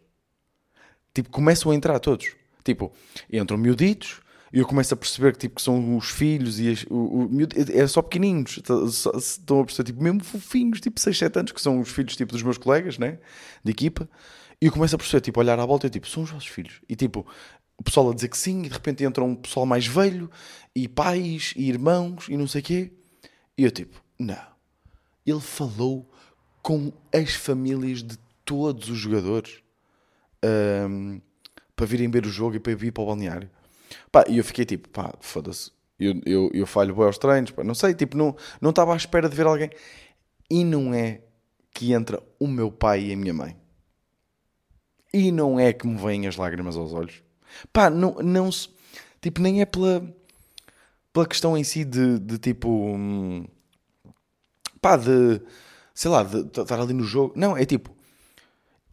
Tipo, 1.13 1.29
começam 1.29 1.71
a 1.71 1.75
entrar 1.75 1.99
todos. 1.99 2.35
Tipo, 2.63 2.91
entram 3.31 3.57
miuditos, 3.57 4.21
e 4.51 4.59
eu 4.59 4.65
começo 4.65 4.93
a 4.93 4.97
perceber 4.97 5.33
que, 5.33 5.39
tipo, 5.39 5.55
que 5.55 5.61
são 5.61 5.97
os 5.97 6.09
filhos 6.09 6.59
e 6.59 6.69
as, 6.69 6.83
o, 6.89 6.95
o, 6.95 7.29
é 7.73 7.85
só 7.87 8.01
pequenininhos, 8.01 8.59
estão 9.21 9.61
a 9.61 9.65
perceber, 9.65 9.87
tipo, 9.87 10.03
mesmo 10.03 10.23
fofinhos, 10.23 10.79
tipo 10.79 10.99
6, 10.99 11.17
7 11.17 11.39
anos, 11.39 11.51
que 11.51 11.61
são 11.61 11.79
os 11.79 11.89
filhos 11.89 12.15
tipo, 12.15 12.31
dos 12.31 12.43
meus 12.43 12.57
colegas, 12.57 12.97
né? 12.97 13.19
De 13.63 13.71
equipa. 13.71 14.09
E 14.61 14.65
eu 14.65 14.71
começo 14.71 14.95
a 14.95 14.97
perceber, 14.97 15.21
tipo, 15.21 15.39
olhar 15.39 15.59
à 15.59 15.65
volta 15.65 15.87
e 15.87 15.89
tipo, 15.89 16.07
são 16.07 16.23
os 16.23 16.31
vossos 16.31 16.47
filhos. 16.47 16.81
E 16.87 16.95
tipo, 16.95 17.25
o 17.77 17.83
pessoal 17.83 18.09
a 18.09 18.13
dizer 18.15 18.29
que 18.29 18.37
sim, 18.37 18.61
e 18.61 18.69
de 18.69 18.73
repente 18.73 19.03
entra 19.03 19.23
um 19.23 19.35
pessoal 19.35 19.65
mais 19.65 19.85
velho, 19.85 20.29
e 20.75 20.87
pais, 20.87 21.53
e 21.55 21.69
irmãos, 21.69 22.27
e 22.29 22.37
não 22.37 22.47
sei 22.47 22.61
o 22.61 22.63
quê. 22.63 22.91
E 23.57 23.63
eu 23.63 23.71
tipo, 23.71 24.01
não. 24.17 24.57
Ele 25.25 25.41
falou 25.41 26.09
com 26.61 26.91
as 27.13 27.33
famílias 27.33 28.01
de 28.01 28.17
todos 28.43 28.89
os 28.89 28.97
jogadores 28.97 29.61
um, 30.89 31.21
para 31.75 31.85
virem 31.85 32.09
ver 32.09 32.25
o 32.25 32.29
jogo 32.29 32.55
e 32.55 32.59
para 32.59 32.75
vir 32.75 32.91
para 32.91 33.03
o 33.03 33.07
balneário. 33.07 33.49
Pá, 34.11 34.25
e 34.27 34.37
eu 34.37 34.43
fiquei 34.43 34.65
tipo, 34.65 34.89
pá, 34.89 35.13
foda-se. 35.19 35.71
Eu, 35.99 36.21
eu, 36.25 36.51
eu 36.53 36.67
falho 36.67 36.95
bem 36.95 37.05
aos 37.05 37.17
treinos, 37.17 37.51
pá, 37.51 37.63
não 37.63 37.73
sei, 37.73 37.93
tipo, 37.93 38.15
não, 38.17 38.35
estava 38.69 38.93
à 38.93 38.97
espera 38.97 39.27
de 39.27 39.35
ver 39.35 39.45
alguém. 39.45 39.69
E 40.49 40.63
não 40.63 40.93
é 40.93 41.21
que 41.73 41.93
entra 41.93 42.21
o 42.39 42.47
meu 42.47 42.71
pai 42.71 43.05
e 43.05 43.13
a 43.13 43.17
minha 43.17 43.33
mãe. 43.33 43.55
E 45.13 45.31
não 45.31 45.59
é 45.59 45.73
que 45.73 45.87
me 45.87 45.97
vêm 45.97 46.27
as 46.27 46.35
lágrimas 46.35 46.75
aos 46.75 46.93
olhos. 46.93 47.23
Pá, 47.71 47.89
não, 47.89 48.15
não 48.15 48.51
se. 48.51 48.69
Tipo, 49.21 49.41
nem 49.41 49.61
é 49.61 49.65
pela, 49.65 50.15
pela 51.11 51.27
questão 51.27 51.57
em 51.57 51.63
si 51.63 51.83
de, 51.83 52.19
de 52.19 52.37
tipo. 52.37 52.69
Hum, 52.69 53.45
pá, 54.81 54.97
de. 54.97 55.41
Sei 55.93 56.11
lá, 56.11 56.23
de 56.23 56.39
estar 56.39 56.79
ali 56.79 56.93
no 56.93 57.03
jogo. 57.03 57.33
Não, 57.35 57.57
é 57.57 57.65
tipo. 57.65 57.95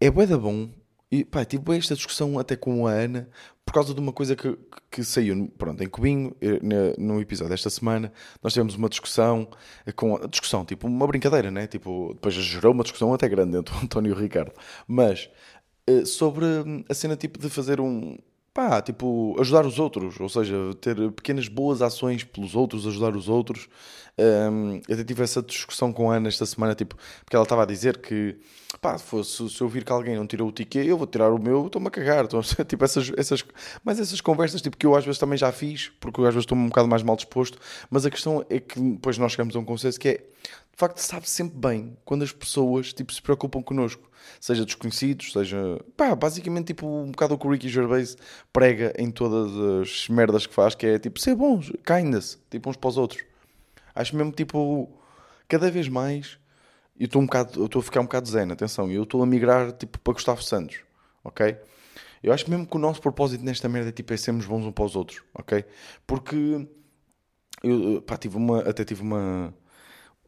É 0.01 0.11
bué 0.11 0.27
da 0.27 0.39
bom 0.39 0.71
e 1.15 1.25
pá, 1.25 1.45
tive 1.45 1.61
tipo, 1.61 1.73
esta 1.73 1.95
discussão 1.95 2.39
até 2.41 2.57
com 2.57 2.89
a 2.89 2.91
Ana 2.91 3.29
por 3.65 3.73
causa 3.73 3.95
de 3.95 4.01
uma 4.01 4.13
coisa 4.13 4.35
que, 4.35 4.59
que 4.91 5.05
saiu 5.05 5.49
pronto, 5.57 5.83
em 5.83 5.89
Cubinho, 5.89 6.35
eh, 6.41 6.59
no 6.99 7.21
episódio 7.21 7.51
desta 7.51 7.71
semana. 7.71 8.13
Nós 8.43 8.53
tivemos 8.53 8.75
uma 8.75 8.89
discussão, 8.89 9.49
eh, 9.87 9.93
com 9.93 10.17
a 10.17 10.27
discussão, 10.27 10.65
tipo 10.65 10.89
uma 10.89 11.07
brincadeira, 11.07 11.53
né? 11.53 11.69
Tipo, 11.69 12.15
depois 12.15 12.35
gerou 12.35 12.73
uma 12.73 12.83
discussão 12.83 13.15
até 13.15 13.29
grande 13.29 13.57
entre 13.57 13.73
o 13.75 13.79
António 13.79 14.11
e 14.11 14.13
o 14.13 14.17
Ricardo, 14.17 14.53
mas 14.89 15.31
eh, 15.87 16.05
sobre 16.05 16.47
a 16.89 16.95
cena 16.95 17.17
tipo 17.17 17.39
de 17.39 17.49
fazer 17.49 17.81
um 17.81 18.19
pá, 18.55 18.81
tipo, 18.81 19.37
ajudar 19.41 19.67
os 19.67 19.81
outros, 19.81 20.21
ou 20.21 20.29
seja, 20.29 20.55
ter 20.81 20.95
pequenas 21.11 21.49
boas 21.49 21.83
ações 21.83 22.23
pelos 22.23 22.55
outros, 22.55 22.87
ajudar 22.87 23.17
os 23.17 23.29
outros. 23.29 23.69
Um, 24.17 24.81
eu 24.89 24.95
até 24.95 25.03
tive 25.03 25.25
essa 25.25 25.43
discussão 25.43 25.93
com 25.93 26.09
a 26.09 26.15
Ana 26.15 26.29
esta 26.29 26.47
semana, 26.47 26.73
tipo, 26.73 26.97
porque 27.25 27.35
ela 27.35 27.43
estava 27.43 27.65
a 27.65 27.67
dizer 27.67 27.99
que, 27.99 28.37
pá, 28.81 28.97
se, 28.97 29.51
se 29.51 29.61
eu 29.61 29.69
vir 29.69 29.85
que 29.85 29.91
alguém 29.91 30.15
não 30.15 30.25
tirou 30.25 30.49
o 30.49 30.53
ticket, 30.53 30.87
eu 30.87 30.97
vou 30.97 31.07
tirar 31.09 31.33
o 31.33 31.39
meu, 31.39 31.67
estou-me 31.67 31.89
a 31.89 31.91
cagar. 31.91 32.27
Tipo, 32.69 32.85
essas, 32.85 33.11
essas, 33.17 33.45
mas 33.83 33.99
essas 33.99 34.21
conversas, 34.21 34.63
tipo, 34.63 34.77
que 34.77 34.87
eu 34.87 34.95
às 34.95 35.05
vezes 35.05 35.19
também 35.19 35.37
já 35.37 35.51
fiz, 35.51 35.91
porque 35.99 36.21
eu 36.21 36.27
às 36.27 36.33
vezes 36.33 36.45
estou 36.45 36.57
um 36.57 36.69
bocado 36.69 36.87
mais 36.87 37.03
mal 37.03 37.17
disposto, 37.17 37.59
mas 37.91 38.07
a 38.07 38.11
questão 38.11 38.47
é 38.49 38.61
que 38.61 38.79
depois 38.81 39.19
nós 39.19 39.33
chegamos 39.33 39.57
a 39.57 39.59
um 39.59 39.65
consenso 39.65 39.99
que 39.99 40.09
é, 40.09 40.25
de 40.75 40.79
facto, 40.79 40.99
sabe 40.99 41.29
sempre 41.29 41.57
bem 41.57 41.97
quando 42.05 42.25
as 42.25 42.33
pessoas, 42.33 42.93
tipo, 42.93 43.13
se 43.13 43.23
preocupam 43.23 43.63
connosco 43.63 44.11
seja 44.41 44.65
desconhecidos, 44.65 45.33
seja. 45.33 45.79
pá, 45.97 46.15
basicamente 46.15 46.69
tipo 46.69 46.87
um 46.87 47.11
bocado 47.11 47.35
o 47.35 47.39
que 47.39 47.47
o 47.47 47.51
Ricky 47.51 47.69
Gervais 47.69 48.17
prega 48.53 48.93
em 48.99 49.11
todas 49.11 49.53
as 49.83 50.09
merdas 50.09 50.47
que 50.47 50.55
faz, 50.55 50.75
que 50.75 50.87
é 50.87 50.99
tipo 50.99 51.21
ser 51.21 51.35
bons, 51.35 51.71
kindness, 51.85 52.39
tipo 52.51 52.71
uns 52.71 52.77
para 52.77 52.89
os 52.89 52.97
outros. 52.97 53.23
Acho 53.95 54.17
mesmo 54.17 54.33
tipo, 54.33 54.91
cada 55.49 55.71
vez 55.71 55.89
mais. 55.89 56.39
Eu 56.99 57.07
estou 57.07 57.21
um 57.21 57.27
bocado, 57.27 57.61
eu 57.61 57.67
estou 57.67 57.81
a 57.81 57.83
ficar 57.83 58.01
um 58.01 58.05
bocado 58.05 58.29
zen, 58.29 58.53
atenção, 58.53 58.91
eu 58.91 59.03
estou 59.03 59.23
a 59.23 59.27
migrar 59.27 59.73
tipo 59.73 59.99
para 59.99 60.13
Gustavo 60.13 60.43
Santos, 60.43 60.79
ok? 61.25 61.57
Eu 62.23 62.33
acho 62.33 62.49
mesmo 62.49 62.67
que 62.67 62.77
o 62.77 62.79
nosso 62.79 63.01
propósito 63.03 63.45
nesta 63.45 63.69
merda 63.69 63.89
é, 63.89 63.93
tipo, 63.93 64.13
é 64.15 64.17
sermos 64.17 64.47
bons 64.47 64.65
uns 64.65 64.73
para 64.73 64.85
os 64.85 64.97
outros, 64.97 65.23
ok? 65.35 65.65
Porque 66.07 66.69
eu 67.63 68.01
pá, 68.03 68.17
tive 68.17 68.37
uma, 68.37 68.61
até 68.61 68.85
tive 68.85 69.03
uma, 69.03 69.53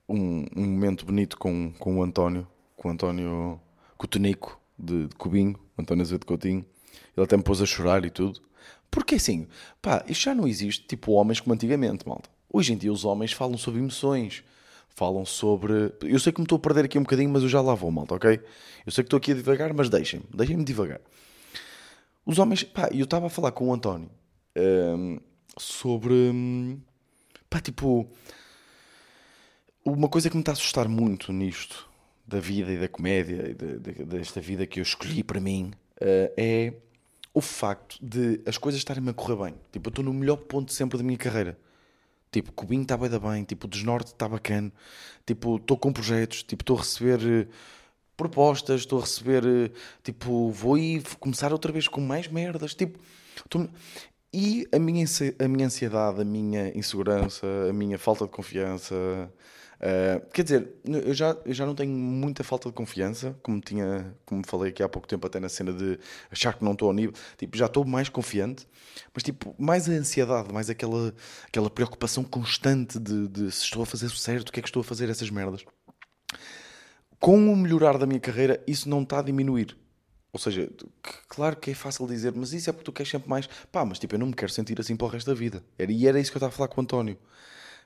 um, 0.09 0.45
um 0.57 0.65
momento 0.65 1.05
bonito 1.05 1.37
com, 1.37 1.73
com 1.79 1.99
o 1.99 2.03
António, 2.03 2.47
com 2.77 2.89
o 2.89 2.91
António 2.93 3.61
Cotonico, 3.97 4.61
de, 4.79 5.09
de 5.09 5.15
Cubinho, 5.17 5.59
António 5.79 6.03
Azevedo 6.03 6.27
Coutinho. 6.27 6.65
Ele 7.17 7.25
até 7.25 7.37
me 7.37 7.43
pôs 7.43 7.61
a 7.61 7.67
chorar 7.67 8.05
e 8.05 8.11
tudo. 8.11 8.41
Porque 8.91 9.17
assim, 9.17 9.47
pá, 9.83 10.05
isto 10.09 10.25
já 10.25 10.35
não 10.35 10.47
existe 10.47 10.87
tipo 10.87 11.13
homens 11.13 11.41
como 11.41 11.55
antigamente, 11.55 12.07
malta. 12.09 12.31
Hoje 12.53 12.73
em 12.73 12.77
dia 12.77 12.93
os 12.93 13.05
homens 13.05 13.33
falam 13.33 13.59
sobre 13.59 13.81
emoções, 13.81 14.45
falam 14.89 15.25
sobre. 15.25 15.93
Eu 16.03 16.19
sei 16.19 16.33
que 16.33 16.41
me 16.41 16.45
estou 16.45 16.57
a 16.57 16.61
perder 16.61 16.85
aqui 16.85 16.99
um 16.99 17.03
bocadinho, 17.03 17.31
mas 17.31 17.43
eu 17.43 17.49
já 17.49 17.61
lá 17.61 17.75
vou, 17.75 17.91
malta, 17.91 18.15
ok? 18.15 18.41
Eu 18.87 18.93
sei 18.93 19.03
que 19.03 19.09
estou 19.09 19.19
aqui 19.19 19.33
a 19.33 19.35
devagar, 19.35 19.73
mas 19.75 19.89
deixem-me, 19.89 20.25
deixem-me 20.35 20.65
devagar. 20.65 21.01
Os 22.25 22.39
homens, 22.39 22.65
pá, 22.65 22.89
eu 22.93 23.05
estava 23.05 23.27
a 23.27 23.31
falar 23.31 23.53
com 23.53 23.69
o 23.69 23.75
António 23.75 24.11
um, 24.57 25.19
sobre. 25.59 26.15
Um, 26.15 26.81
pá, 27.51 27.61
tipo. 27.61 28.09
Uma 29.87 30.09
coisa 30.09 30.29
que 30.29 30.35
me 30.35 30.43
está 30.43 30.51
a 30.51 30.55
assustar 30.55 30.89
muito 30.89 31.33
nisto 31.33 31.89
da 32.27 32.41
vida 32.41 32.73
e 32.73 32.77
da 32.77 32.89
comédia 32.89 33.51
e 33.51 33.55
de, 33.55 33.79
de, 33.79 34.05
desta 34.05 34.41
vida 34.41 34.67
que 34.67 34.81
eu 34.81 34.83
escolhi 34.83 35.23
para 35.23 35.39
mim 35.39 35.71
uh, 36.03 36.33
é 36.37 36.73
o 37.33 37.41
facto 37.41 37.97
de 38.03 38.41
as 38.45 38.59
coisas 38.59 38.81
estarem-me 38.81 39.11
a 39.11 39.15
correr 39.15 39.37
bem. 39.37 39.55
Tipo, 39.71 39.87
eu 39.87 39.91
estou 39.91 40.05
no 40.05 40.13
melhor 40.13 40.39
ponto 40.39 40.73
sempre 40.73 40.99
da 40.99 41.05
minha 41.05 41.17
carreira. 41.17 41.57
Tipo, 42.33 42.51
Cubinho 42.51 42.83
está 42.83 42.97
bem 42.97 43.09
bem, 43.09 43.45
tipo, 43.45 43.69
o 43.69 43.71
Desnorte 43.71 44.11
está 44.11 44.29
bacana, 44.29 44.73
tipo, 45.25 45.55
estou 45.55 45.79
com 45.79 45.93
projetos, 45.93 46.43
tipo, 46.43 46.65
estou 46.65 46.79
a 46.79 46.81
receber 46.81 47.21
uh, 47.21 47.49
propostas, 48.17 48.81
estou 48.81 48.99
a 48.99 49.03
receber, 49.03 49.45
uh, 49.47 49.73
tipo, 50.03 50.51
vou 50.51 50.77
ir 50.77 51.05
começar 51.21 51.53
outra 51.53 51.71
vez 51.71 51.87
com 51.87 52.01
mais 52.01 52.27
merdas, 52.27 52.75
tipo, 52.75 52.99
tô... 53.49 53.69
e 54.35 54.67
a 54.73 54.81
minha, 54.81 55.07
a 55.39 55.47
minha 55.47 55.67
ansiedade, 55.67 56.23
a 56.23 56.25
minha 56.25 56.77
insegurança, 56.77 57.47
a 57.71 57.73
minha 57.73 57.97
falta 58.01 58.25
de 58.25 58.33
confiança, 58.33 59.31
Uh, 59.77 60.25
quer 60.33 60.43
dizer, 60.43 60.73
eu 60.85 61.13
já, 61.13 61.37
eu 61.45 61.53
já 61.53 61.67
não 61.67 61.75
tenho 61.75 61.93
muita 61.93 62.43
falta 62.43 62.69
de 62.69 62.75
confiança, 62.75 63.37
como 63.43 63.61
tinha, 63.61 64.15
como 64.25 64.43
falei 64.47 64.71
aqui 64.71 64.83
há 64.83 64.89
pouco 64.89 65.07
tempo, 65.07 65.27
até 65.27 65.39
na 65.39 65.49
cena 65.49 65.73
de 65.73 65.99
achar 66.31 66.55
que 66.55 66.65
não 66.65 66.73
estou 66.73 66.89
ao 66.89 66.95
nível. 66.95 67.15
Tipo, 67.37 67.57
já 67.57 67.67
estou 67.67 67.85
mais 67.85 68.09
confiante, 68.09 68.67
mas 69.13 69.23
tipo, 69.23 69.55
mais 69.59 69.89
a 69.89 69.93
ansiedade, 69.93 70.53
mais 70.53 70.71
aquela, 70.71 71.15
aquela 71.47 71.69
preocupação 71.69 72.25
constante 72.25 72.99
de, 72.99 73.29
de 73.29 73.53
se 73.53 73.65
estou 73.65 73.83
a 73.83 73.87
fazer 73.87 74.09
certo, 74.11 74.49
o 74.49 74.53
que 74.53 74.61
é 74.61 74.63
que 74.63 74.69
estou 74.69 74.81
a 74.81 74.85
fazer 74.85 75.11
essas 75.11 75.29
merdas. 75.31 75.65
Com 77.21 77.53
o 77.53 77.57
melhorar 77.57 77.99
da 77.99 78.07
minha 78.07 78.21
carreira, 78.21 78.63
isso 78.67 78.89
não 78.89 79.03
está 79.03 79.19
a 79.19 79.23
diminuir. 79.23 79.77
Ou 80.33 80.39
seja, 80.39 80.71
claro 81.29 81.57
que 81.57 81.71
é 81.71 81.75
fácil 81.75 82.07
dizer, 82.07 82.33
mas 82.35 82.53
isso 82.53 82.69
é 82.69 82.73
porque 82.73 82.85
tu 82.85 82.93
queres 82.93 83.11
sempre 83.11 83.29
mais. 83.29 83.47
Pá, 83.73 83.85
mas 83.85 83.99
tipo, 83.99 84.15
eu 84.15 84.19
não 84.19 84.27
me 84.27 84.35
quero 84.35 84.53
sentir 84.53 84.79
assim 84.79 84.95
para 84.95 85.07
o 85.07 85.11
resto 85.11 85.27
da 85.27 85.35
vida. 85.35 85.65
E 85.79 86.07
era 86.07 86.21
isso 86.21 86.31
que 86.31 86.37
eu 86.37 86.41
estava 86.41 86.53
a 86.53 86.57
falar 86.57 86.69
com 86.69 86.81
o 86.81 86.85
António. 86.85 87.17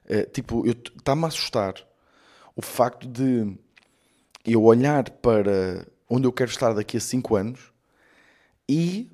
Uh, 0.04 0.28
tipo, 0.30 0.66
está-me 0.66 1.24
a 1.24 1.28
assustar 1.28 1.74
o 2.56 2.62
facto 2.62 3.06
de 3.06 3.56
eu 4.44 4.62
olhar 4.62 5.08
para 5.10 5.86
onde 6.08 6.26
eu 6.26 6.32
quero 6.32 6.50
estar 6.50 6.72
daqui 6.72 6.96
a 6.96 7.00
5 7.00 7.36
anos 7.36 7.72
e 8.68 9.10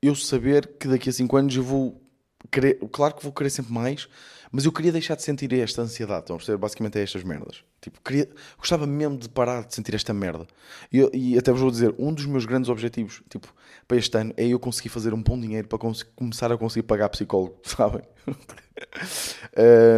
eu 0.00 0.14
saber 0.14 0.66
que 0.78 0.88
daqui 0.88 1.08
a 1.08 1.12
5 1.12 1.36
anos 1.36 1.56
eu 1.56 1.62
vou 1.62 2.02
querer, 2.50 2.78
claro 2.90 3.14
que 3.14 3.22
vou 3.22 3.32
querer 3.32 3.50
sempre 3.50 3.72
mais, 3.72 4.08
mas 4.52 4.64
eu 4.64 4.70
queria 4.70 4.92
deixar 4.92 5.16
de 5.16 5.22
sentir 5.22 5.52
esta 5.54 5.82
ansiedade. 5.82 6.20
Estão 6.20 6.36
a 6.36 6.38
perceber? 6.38 6.58
Basicamente 6.58 6.98
é 6.98 7.02
estas 7.02 7.24
merdas. 7.24 7.64
Tipo, 7.80 8.00
queria, 8.02 8.28
gostava 8.58 8.86
mesmo 8.86 9.16
de 9.16 9.28
parar 9.28 9.64
de 9.64 9.74
sentir 9.74 9.94
esta 9.94 10.12
merda. 10.12 10.46
E, 10.92 11.08
e, 11.12 11.38
até 11.38 11.50
vos 11.50 11.60
vou 11.60 11.70
dizer, 11.70 11.94
um 11.98 12.12
dos 12.12 12.26
meus 12.26 12.44
grandes 12.44 12.68
objetivos 12.70 13.22
tipo, 13.28 13.52
para 13.88 13.96
este 13.96 14.16
ano 14.16 14.32
é 14.36 14.46
eu 14.46 14.60
conseguir 14.60 14.90
fazer 14.90 15.14
um 15.14 15.22
bom 15.22 15.40
dinheiro 15.40 15.66
para 15.66 15.78
começar 16.14 16.52
a 16.52 16.58
conseguir 16.58 16.86
pagar 16.86 17.08
psicólogo, 17.08 17.56
sabem? 17.64 18.02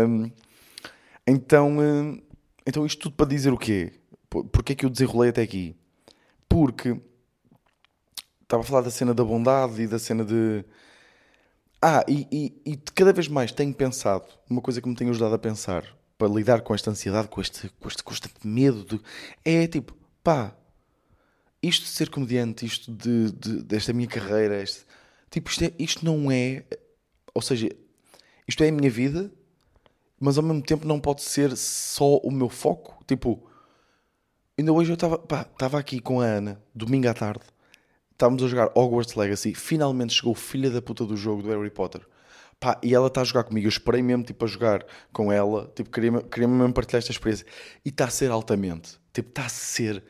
um, 0.09 0.31
então, 1.27 1.79
um, 1.79 2.23
então, 2.67 2.87
isto 2.87 3.03
tudo 3.03 3.17
para 3.17 3.27
dizer 3.27 3.53
o 3.53 3.59
quê? 3.59 3.93
Porquê 4.31 4.73
é 4.73 4.77
que 4.77 4.87
eu 4.87 4.91
desenrolei 4.91 5.31
até 5.31 5.43
aqui? 5.43 5.77
porque 6.55 6.97
estava 8.45 8.63
a 8.63 8.65
falar 8.65 8.83
da 8.83 8.91
cena 8.91 9.13
da 9.13 9.25
bondade 9.25 9.83
e 9.83 9.89
da 9.89 9.99
cena 9.99 10.25
de. 10.25 10.65
Ah, 11.87 12.03
e, 12.09 12.27
e, 12.33 12.73
e 12.73 12.77
cada 12.95 13.13
vez 13.13 13.29
mais 13.29 13.53
tenho 13.53 13.75
pensado, 13.75 14.25
uma 14.49 14.63
coisa 14.63 14.81
que 14.81 14.89
me 14.89 14.95
tem 14.97 15.07
ajudado 15.11 15.35
a 15.35 15.39
pensar 15.39 15.85
para 16.17 16.29
lidar 16.29 16.63
com 16.63 16.75
esta 16.75 16.91
ansiedade, 16.91 17.29
com 17.29 17.43
este, 17.43 17.69
com 17.79 17.89
este 17.89 18.03
constante 18.03 18.47
medo, 18.47 18.85
de, 18.85 19.01
é 19.45 19.67
tipo, 19.67 19.95
pá, 20.23 20.57
isto 21.63 21.83
de 21.83 21.91
ser 21.91 22.09
comediante, 22.09 22.65
isto 22.65 22.91
de, 22.91 23.31
de 23.33 23.63
desta 23.65 23.93
minha 23.93 24.09
carreira, 24.09 24.63
este, 24.63 24.87
tipo, 25.31 25.51
isto, 25.51 25.63
é, 25.63 25.73
isto 25.79 26.07
não 26.07 26.33
é, 26.33 26.65
ou 27.35 27.43
seja, 27.43 27.69
isto 28.49 28.65
é 28.65 28.69
a 28.71 28.73
minha 28.73 28.91
vida, 28.91 29.31
mas 30.19 30.39
ao 30.39 30.43
mesmo 30.43 30.63
tempo 30.63 30.87
não 30.87 30.99
pode 30.99 31.21
ser 31.21 31.55
só 31.55 32.17
o 32.17 32.31
meu 32.31 32.49
foco. 32.49 33.05
Tipo, 33.07 33.47
ainda 34.57 34.73
hoje 34.73 34.91
eu 34.91 34.95
estava, 34.95 35.79
aqui 35.79 36.01
com 36.01 36.23
a 36.23 36.25
Ana, 36.25 36.63
domingo 36.75 37.09
à 37.11 37.13
tarde, 37.13 37.45
estávamos 38.15 38.43
a 38.43 38.49
jogar 38.49 38.71
Hogwarts 38.75 39.15
Legacy, 39.15 39.55
finalmente 39.55 40.15
chegou 40.15 40.33
o 40.33 40.37
filho 40.37 40.71
da 40.73 40.81
puta 40.81 41.05
do 41.05 41.17
jogo 41.17 41.43
do 41.43 41.51
Harry 41.51 41.71
Potter. 41.71 42.01
Pá, 42.59 42.81
e 42.83 42.95
ela 42.95 43.09
está 43.09 43.21
a 43.21 43.25
jogar 43.25 43.45
comigo, 43.45 43.67
eu 43.67 43.69
esperei 43.69 44.03
mesmo 44.03 44.25
tipo, 44.25 44.45
a 44.45 44.49
jogar 44.49 44.87
com 45.13 45.31
ela, 45.31 45.71
tipo, 45.75 45.91
queria, 45.91 46.23
queria 46.23 46.49
mesmo 46.49 46.73
partilhar 46.73 47.01
esta 47.01 47.11
experiência. 47.11 47.45
E 47.85 47.89
está 47.89 48.07
a 48.07 48.11
ser 48.11 48.31
altamente, 48.31 48.99
tipo, 49.13 49.29
está 49.29 49.45
a 49.45 49.49
ser 49.49 50.03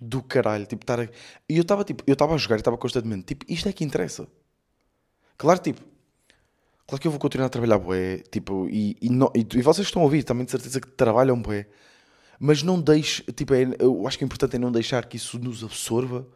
do 0.00 0.20
caralho, 0.22 0.66
tipo, 0.66 0.82
estar 0.82 1.00
a... 1.00 1.04
E 1.04 1.56
eu 1.56 1.62
estava 1.62 1.84
tipo, 1.84 2.02
eu 2.06 2.12
estava 2.14 2.34
a 2.34 2.36
jogar 2.36 2.56
e 2.56 2.60
estava 2.60 2.76
constantemente, 2.76 3.26
tipo, 3.26 3.46
isto 3.48 3.68
é 3.68 3.72
que 3.72 3.84
interessa. 3.84 4.26
Claro, 5.38 5.60
tipo, 5.60 5.80
claro 6.86 7.00
que 7.00 7.06
eu 7.06 7.12
vou 7.12 7.20
continuar 7.20 7.46
a 7.46 7.50
trabalhar 7.50 7.78
bué, 7.78 8.18
tipo, 8.30 8.68
e, 8.68 8.96
e, 9.00 9.08
não, 9.08 9.30
e, 9.34 9.46
e 9.54 9.62
vocês 9.62 9.86
estão 9.86 10.02
a 10.02 10.04
ouvir, 10.04 10.24
também 10.24 10.44
de 10.44 10.50
certeza 10.50 10.80
que 10.80 10.88
trabalham 10.88 11.40
bué, 11.40 11.68
mas 12.38 12.62
não 12.64 12.80
deixe, 12.80 13.22
tipo, 13.32 13.54
é, 13.54 13.62
eu 13.78 14.06
acho 14.06 14.18
que 14.18 14.24
o 14.24 14.26
importante 14.26 14.56
é 14.56 14.58
não 14.58 14.72
deixar 14.72 15.06
que 15.06 15.16
isso 15.16 15.38
nos 15.38 15.62
absorva 15.62 16.26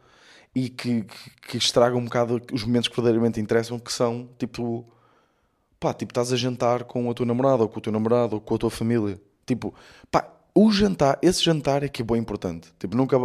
e 0.57 0.69
que, 0.69 1.03
que, 1.03 1.29
que 1.49 1.57
estraga 1.57 1.95
um 1.95 2.05
bocado 2.05 2.41
os 2.51 2.63
momentos 2.63 2.87
que 2.87 2.95
verdadeiramente 2.95 3.39
interessam, 3.39 3.77
que 3.77 3.93
são, 3.93 4.27
tipo, 4.39 4.91
pá, 5.79 5.93
tipo, 5.93 6.09
estás 6.09 6.33
a 6.33 6.35
jantar 6.35 6.83
com 6.85 7.11
a 7.11 7.13
tua 7.13 7.27
namorada, 7.27 7.61
ou 7.61 7.69
com 7.69 7.77
o 7.77 7.81
teu 7.81 7.91
namorado, 7.91 8.33
ou 8.37 8.41
com 8.41 8.55
a 8.55 8.57
tua 8.57 8.71
família, 8.71 9.21
tipo, 9.45 9.71
pá, 10.09 10.27
o 10.55 10.71
jantar, 10.71 11.19
esse 11.21 11.43
jantar 11.43 11.83
é 11.83 11.87
que 11.87 12.01
é 12.01 12.05
bem 12.05 12.17
importante, 12.17 12.73
tipo, 12.79 12.97
nunca, 12.97 13.19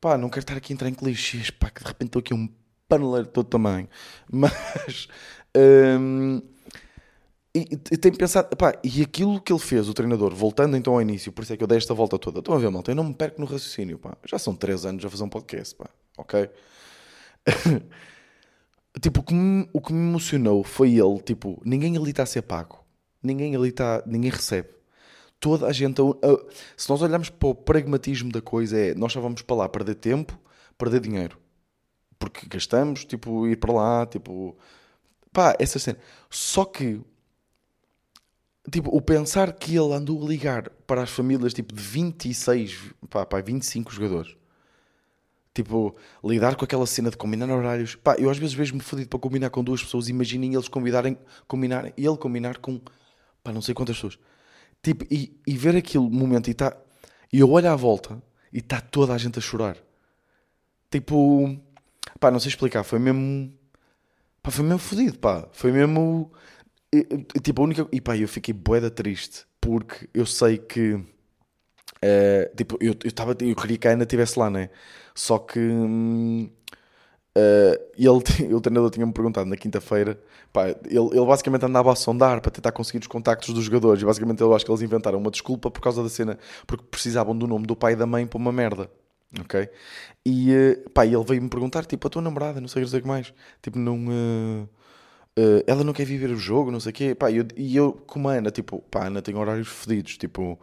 pá, 0.00 0.16
não 0.16 0.28
quero 0.28 0.44
estar 0.44 0.56
aqui 0.56 0.72
a 0.72 0.74
entrar 0.74 0.88
em 0.88 0.94
clichês, 0.94 1.50
pá, 1.50 1.70
que 1.70 1.82
de 1.82 1.88
repente 1.88 2.10
estou 2.10 2.20
aqui 2.20 2.32
um 2.32 2.48
paneleiro 2.88 3.26
de 3.26 3.32
todo 3.32 3.48
tamanho, 3.48 3.88
mas... 4.30 5.08
Hum, 5.56 6.40
e, 7.52 7.62
e 7.90 7.96
tenho 7.96 8.16
pensado, 8.16 8.56
pá, 8.56 8.78
e 8.84 9.02
aquilo 9.02 9.40
que 9.40 9.52
ele 9.52 9.60
fez, 9.60 9.88
o 9.88 9.94
treinador, 9.94 10.32
voltando 10.32 10.76
então 10.76 10.94
ao 10.94 11.02
início, 11.02 11.32
por 11.32 11.42
isso 11.42 11.52
é 11.52 11.56
que 11.56 11.64
eu 11.64 11.68
dei 11.68 11.78
esta 11.78 11.94
volta 11.94 12.18
toda. 12.18 12.40
Estão 12.40 12.54
a 12.54 12.58
ver, 12.58 12.68
malta? 12.68 12.90
Eu 12.90 12.96
não 12.96 13.04
me 13.04 13.14
perco 13.14 13.40
no 13.40 13.46
raciocínio, 13.46 13.96
pá. 13.96 14.16
Já 14.26 14.38
são 14.40 14.56
3 14.56 14.86
anos 14.86 15.04
a 15.04 15.10
fazer 15.10 15.22
um 15.22 15.28
podcast, 15.28 15.74
pá. 15.76 15.88
Ok? 16.16 16.50
tipo, 19.00 19.20
o 19.20 19.22
que, 19.22 19.34
me, 19.34 19.68
o 19.72 19.80
que 19.80 19.92
me 19.92 20.08
emocionou 20.08 20.62
foi 20.62 20.92
ele, 20.94 21.20
tipo, 21.20 21.60
ninguém 21.64 21.96
ali 21.96 22.10
está 22.10 22.22
a 22.22 22.26
ser 22.26 22.42
pago. 22.42 22.84
Ninguém 23.22 23.56
ali 23.56 23.68
está, 23.70 24.02
ninguém 24.06 24.30
recebe. 24.30 24.68
Toda 25.40 25.66
a 25.66 25.72
gente, 25.72 26.00
a, 26.00 26.04
se 26.76 26.88
nós 26.88 27.02
olharmos 27.02 27.30
para 27.30 27.48
o 27.48 27.54
pragmatismo 27.54 28.30
da 28.30 28.40
coisa, 28.40 28.78
é, 28.78 28.94
nós 28.94 29.12
só 29.12 29.20
vamos 29.20 29.42
para 29.42 29.56
lá 29.56 29.68
perder 29.68 29.96
tempo, 29.96 30.38
perder 30.78 31.00
dinheiro. 31.00 31.38
Porque 32.18 32.46
gastamos, 32.46 33.04
tipo, 33.04 33.46
ir 33.46 33.56
para 33.56 33.72
lá, 33.72 34.06
tipo, 34.06 34.56
pá, 35.32 35.54
essa 35.58 35.78
cena. 35.78 35.98
Só 36.30 36.64
que 36.64 37.00
tipo, 38.70 38.94
o 38.94 39.00
pensar 39.00 39.52
que 39.52 39.76
ele 39.76 39.92
andou 39.92 40.24
a 40.24 40.28
ligar 40.28 40.70
para 40.86 41.02
as 41.02 41.10
famílias 41.10 41.52
tipo 41.52 41.74
de 41.74 41.82
26, 41.82 42.94
pá, 43.10 43.26
pá 43.26 43.40
25 43.40 43.92
jogadores. 43.92 44.36
Tipo, 45.54 45.94
lidar 46.22 46.56
com 46.56 46.64
aquela 46.64 46.86
cena 46.86 47.10
de 47.10 47.16
combinar 47.16 47.48
horários. 47.48 47.94
Pá, 47.94 48.16
eu 48.18 48.28
às 48.28 48.38
vezes 48.38 48.54
vejo-me 48.54 48.80
fodido 48.80 49.08
para 49.08 49.18
combinar 49.20 49.50
com 49.50 49.62
duas 49.62 49.82
pessoas. 49.82 50.08
Imaginem 50.08 50.52
eles 50.52 50.68
combinarem, 50.68 51.16
ele 51.96 52.16
combinar 52.16 52.58
com, 52.58 52.80
pá, 53.42 53.52
não 53.52 53.62
sei 53.62 53.74
quantas 53.74 53.96
pessoas. 53.96 54.18
Tipo, 54.82 55.06
e, 55.10 55.40
e 55.46 55.56
ver 55.56 55.76
aquele 55.76 56.10
momento 56.10 56.50
e 56.50 56.54
tá, 56.54 56.76
e 57.32 57.38
eu 57.38 57.50
olho 57.50 57.70
à 57.70 57.76
volta 57.76 58.20
e 58.52 58.58
está 58.58 58.80
toda 58.80 59.14
a 59.14 59.18
gente 59.18 59.38
a 59.38 59.42
chorar. 59.42 59.76
Tipo, 60.90 61.56
pá, 62.18 62.30
não 62.30 62.40
sei 62.40 62.48
explicar, 62.50 62.82
foi 62.82 62.98
mesmo, 62.98 63.52
pá, 64.42 64.50
foi 64.50 64.64
mesmo 64.64 64.78
fodido, 64.80 65.18
pá. 65.18 65.48
Foi 65.52 65.72
mesmo, 65.72 66.32
e, 66.94 67.40
tipo, 67.40 67.60
a 67.60 67.64
única. 67.64 67.88
E 67.90 68.00
pá, 68.00 68.16
eu 68.16 68.28
fiquei 68.28 68.54
boeda 68.54 68.88
triste 68.88 69.44
porque 69.60 70.08
eu 70.14 70.24
sei 70.24 70.58
que. 70.58 71.00
Uh, 72.04 72.54
tipo, 72.54 72.76
eu, 72.82 72.94
eu, 73.02 73.12
tava, 73.12 73.34
eu 73.40 73.56
queria 73.56 73.78
que 73.78 73.88
a 73.88 73.92
Ana 73.92 74.02
estivesse 74.02 74.38
lá, 74.38 74.50
né? 74.50 74.68
Só 75.14 75.38
que. 75.38 75.58
Uh, 75.58 76.50
ele, 77.96 78.08
o 78.54 78.60
treinador 78.60 78.90
tinha-me 78.90 79.12
perguntado 79.12 79.48
na 79.48 79.56
quinta-feira. 79.56 80.20
Ele, 80.84 80.98
ele 81.12 81.26
basicamente 81.26 81.64
andava 81.64 81.92
a 81.92 81.96
sondar 81.96 82.40
para 82.40 82.50
tentar 82.50 82.72
conseguir 82.72 82.98
os 82.98 83.06
contactos 83.06 83.54
dos 83.54 83.64
jogadores. 83.64 84.02
E 84.02 84.04
basicamente 84.04 84.40
eu 84.40 84.54
acho 84.54 84.64
que 84.64 84.70
eles 84.70 84.82
inventaram 84.82 85.18
uma 85.18 85.30
desculpa 85.30 85.70
por 85.70 85.80
causa 85.80 86.02
da 86.02 86.08
cena, 86.08 86.38
porque 86.66 86.84
precisavam 86.90 87.36
do 87.36 87.46
nome 87.46 87.66
do 87.66 87.74
pai 87.74 87.94
e 87.94 87.96
da 87.96 88.06
mãe 88.06 88.26
para 88.26 88.38
uma 88.38 88.52
merda. 88.52 88.90
Ok? 89.40 89.68
E 90.26 90.52
uh, 90.54 90.90
pá, 90.90 91.06
ele 91.06 91.24
veio-me 91.24 91.48
perguntar, 91.48 91.84
tipo, 91.86 92.06
a 92.06 92.10
tua 92.10 92.22
namorada, 92.22 92.60
não 92.60 92.68
sei 92.68 92.84
o 92.84 92.88
que 92.88 93.08
mais. 93.08 93.32
Tipo, 93.62 93.78
não. 93.78 94.68
Uh, 95.36 95.64
ela 95.66 95.82
não 95.82 95.92
quer 95.92 96.04
viver 96.04 96.30
o 96.30 96.36
jogo, 96.36 96.70
não 96.70 96.78
sei 96.78 96.90
o 96.90 96.92
quê. 96.92 97.14
Pá, 97.14 97.32
eu, 97.32 97.44
e 97.56 97.76
eu, 97.76 97.92
como 98.06 98.28
a 98.28 98.34
Ana, 98.34 98.50
tipo, 98.50 98.80
pá, 98.90 99.06
Ana 99.06 99.20
tem 99.20 99.34
horários 99.34 99.68
fedidos, 99.68 100.16
tipo, 100.16 100.60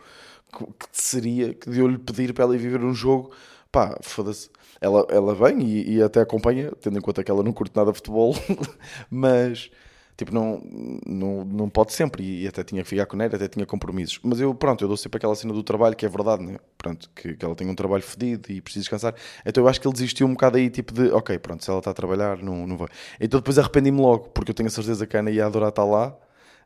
que, 0.51 0.65
seria 0.91 1.53
que 1.53 1.69
de 1.69 1.79
eu 1.79 1.87
lhe 1.87 1.97
pedir 1.97 2.33
para 2.33 2.43
ela 2.45 2.55
ir 2.55 2.59
viver 2.59 2.83
um 2.83 2.93
jogo, 2.93 3.31
pá, 3.71 3.97
foda-se. 4.01 4.49
Ela, 4.79 5.05
ela 5.09 5.35
vem 5.35 5.61
e, 5.61 5.97
e, 5.97 6.01
até 6.03 6.21
acompanha, 6.21 6.71
tendo 6.81 6.97
em 6.97 7.01
conta 7.01 7.23
que 7.23 7.29
ela 7.29 7.43
não 7.43 7.53
curte 7.53 7.75
nada 7.75 7.91
de 7.91 7.97
futebol, 7.97 8.35
mas 9.09 9.69
tipo, 10.17 10.33
não, 10.33 10.61
não, 11.05 11.45
não 11.45 11.69
pode 11.69 11.93
sempre, 11.93 12.23
e, 12.23 12.47
até 12.47 12.63
tinha 12.63 12.83
que 12.83 12.89
ficar 12.89 13.05
com 13.05 13.19
ela, 13.21 13.35
até 13.35 13.47
tinha 13.47 13.65
compromissos. 13.65 14.19
Mas 14.23 14.39
eu, 14.39 14.53
pronto, 14.53 14.83
eu 14.83 14.87
dou 14.87 14.97
sempre 14.97 15.17
aquela 15.17 15.35
cena 15.35 15.53
do 15.53 15.63
trabalho, 15.63 15.95
que 15.95 16.05
é 16.05 16.09
verdade, 16.09 16.43
né? 16.43 16.57
Pronto, 16.77 17.09
que, 17.15 17.35
que 17.35 17.45
ela 17.45 17.55
tem 17.55 17.67
um 17.67 17.75
trabalho 17.75 18.03
fedido 18.03 18.51
e 18.51 18.61
precisa 18.61 18.83
descansar. 18.83 19.15
Então 19.45 19.63
eu 19.63 19.67
acho 19.67 19.81
que 19.81 19.87
ele 19.87 19.93
desistiu 19.93 20.27
um 20.27 20.33
bocado 20.33 20.57
aí, 20.57 20.69
tipo 20.69 20.93
de, 20.93 21.11
ok, 21.11 21.37
pronto, 21.39 21.63
se 21.63 21.69
ela 21.69 21.79
está 21.79 21.91
a 21.91 21.93
trabalhar, 21.93 22.37
não, 22.37 22.67
não 22.67 22.77
vai. 22.77 22.87
Então 23.19 23.39
depois 23.39 23.57
arrependi-me 23.57 23.99
logo, 23.99 24.29
porque 24.29 24.51
eu 24.51 24.55
tenho 24.55 24.67
a 24.67 24.71
certeza 24.71 25.07
que 25.07 25.17
a 25.17 25.19
Ana 25.21 25.31
ia 25.31 25.45
adorar 25.45 25.69
estar 25.69 25.85
lá. 25.85 26.15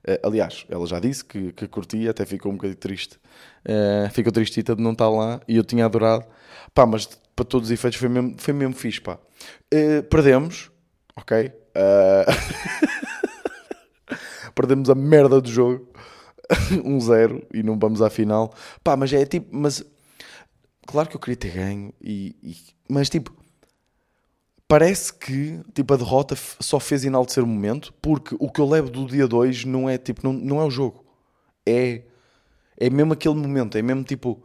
Uh, 0.07 0.27
aliás, 0.27 0.65
ela 0.69 0.85
já 0.85 0.99
disse 0.99 1.25
que, 1.25 1.51
que 1.51 1.67
curtia, 1.67 2.11
até 2.11 2.25
ficou 2.25 2.51
um 2.51 2.55
bocadinho 2.55 2.77
triste. 2.77 3.17
Uh, 3.65 4.09
ficou 4.11 4.31
tristita 4.31 4.75
de 4.75 4.81
não 4.81 4.91
estar 4.91 5.09
lá 5.09 5.41
e 5.47 5.55
eu 5.55 5.63
tinha 5.63 5.85
adorado. 5.85 6.25
Pá, 6.73 6.85
mas 6.85 7.07
para 7.35 7.45
todos 7.45 7.69
os 7.69 7.71
efeitos 7.71 7.99
foi 7.99 8.09
mesmo, 8.09 8.35
foi 8.37 8.53
mesmo 8.53 8.75
fixe, 8.75 9.01
pá. 9.01 9.17
Uh, 9.73 10.03
perdemos, 10.03 10.71
ok? 11.15 11.51
perdemos 14.53 14.89
a 14.89 14.95
merda 14.95 15.41
do 15.41 15.49
jogo. 15.49 15.89
1-0 16.71 17.33
um 17.35 17.41
e 17.53 17.63
não 17.63 17.79
vamos 17.79 18.01
à 18.01 18.09
final. 18.09 18.53
Pá, 18.83 18.95
mas 18.95 19.11
é 19.11 19.25
tipo, 19.25 19.47
mas 19.51 19.83
claro 20.85 21.09
que 21.09 21.15
eu 21.15 21.19
queria 21.19 21.35
ter 21.35 21.51
ganho 21.51 21.91
e, 21.99 22.35
e, 22.43 22.55
mas 22.87 23.09
tipo 23.09 23.33
parece 24.67 25.13
que 25.13 25.61
tipo 25.73 25.93
a 25.93 25.97
derrota 25.97 26.35
só 26.59 26.79
fez 26.79 27.05
enaltecer 27.05 27.43
o 27.43 27.47
momento, 27.47 27.93
porque 28.01 28.35
o 28.39 28.49
que 28.51 28.59
eu 28.61 28.67
levo 28.67 28.89
do 28.89 29.05
dia 29.07 29.27
2 29.27 29.65
não 29.65 29.89
é 29.89 29.97
tipo 29.97 30.21
não, 30.23 30.33
não 30.33 30.61
é 30.61 30.65
o 30.65 30.71
jogo. 30.71 31.05
É 31.65 32.03
é 32.77 32.89
mesmo 32.89 33.13
aquele 33.13 33.35
momento, 33.35 33.77
é 33.77 33.81
mesmo 33.81 34.03
tipo 34.03 34.43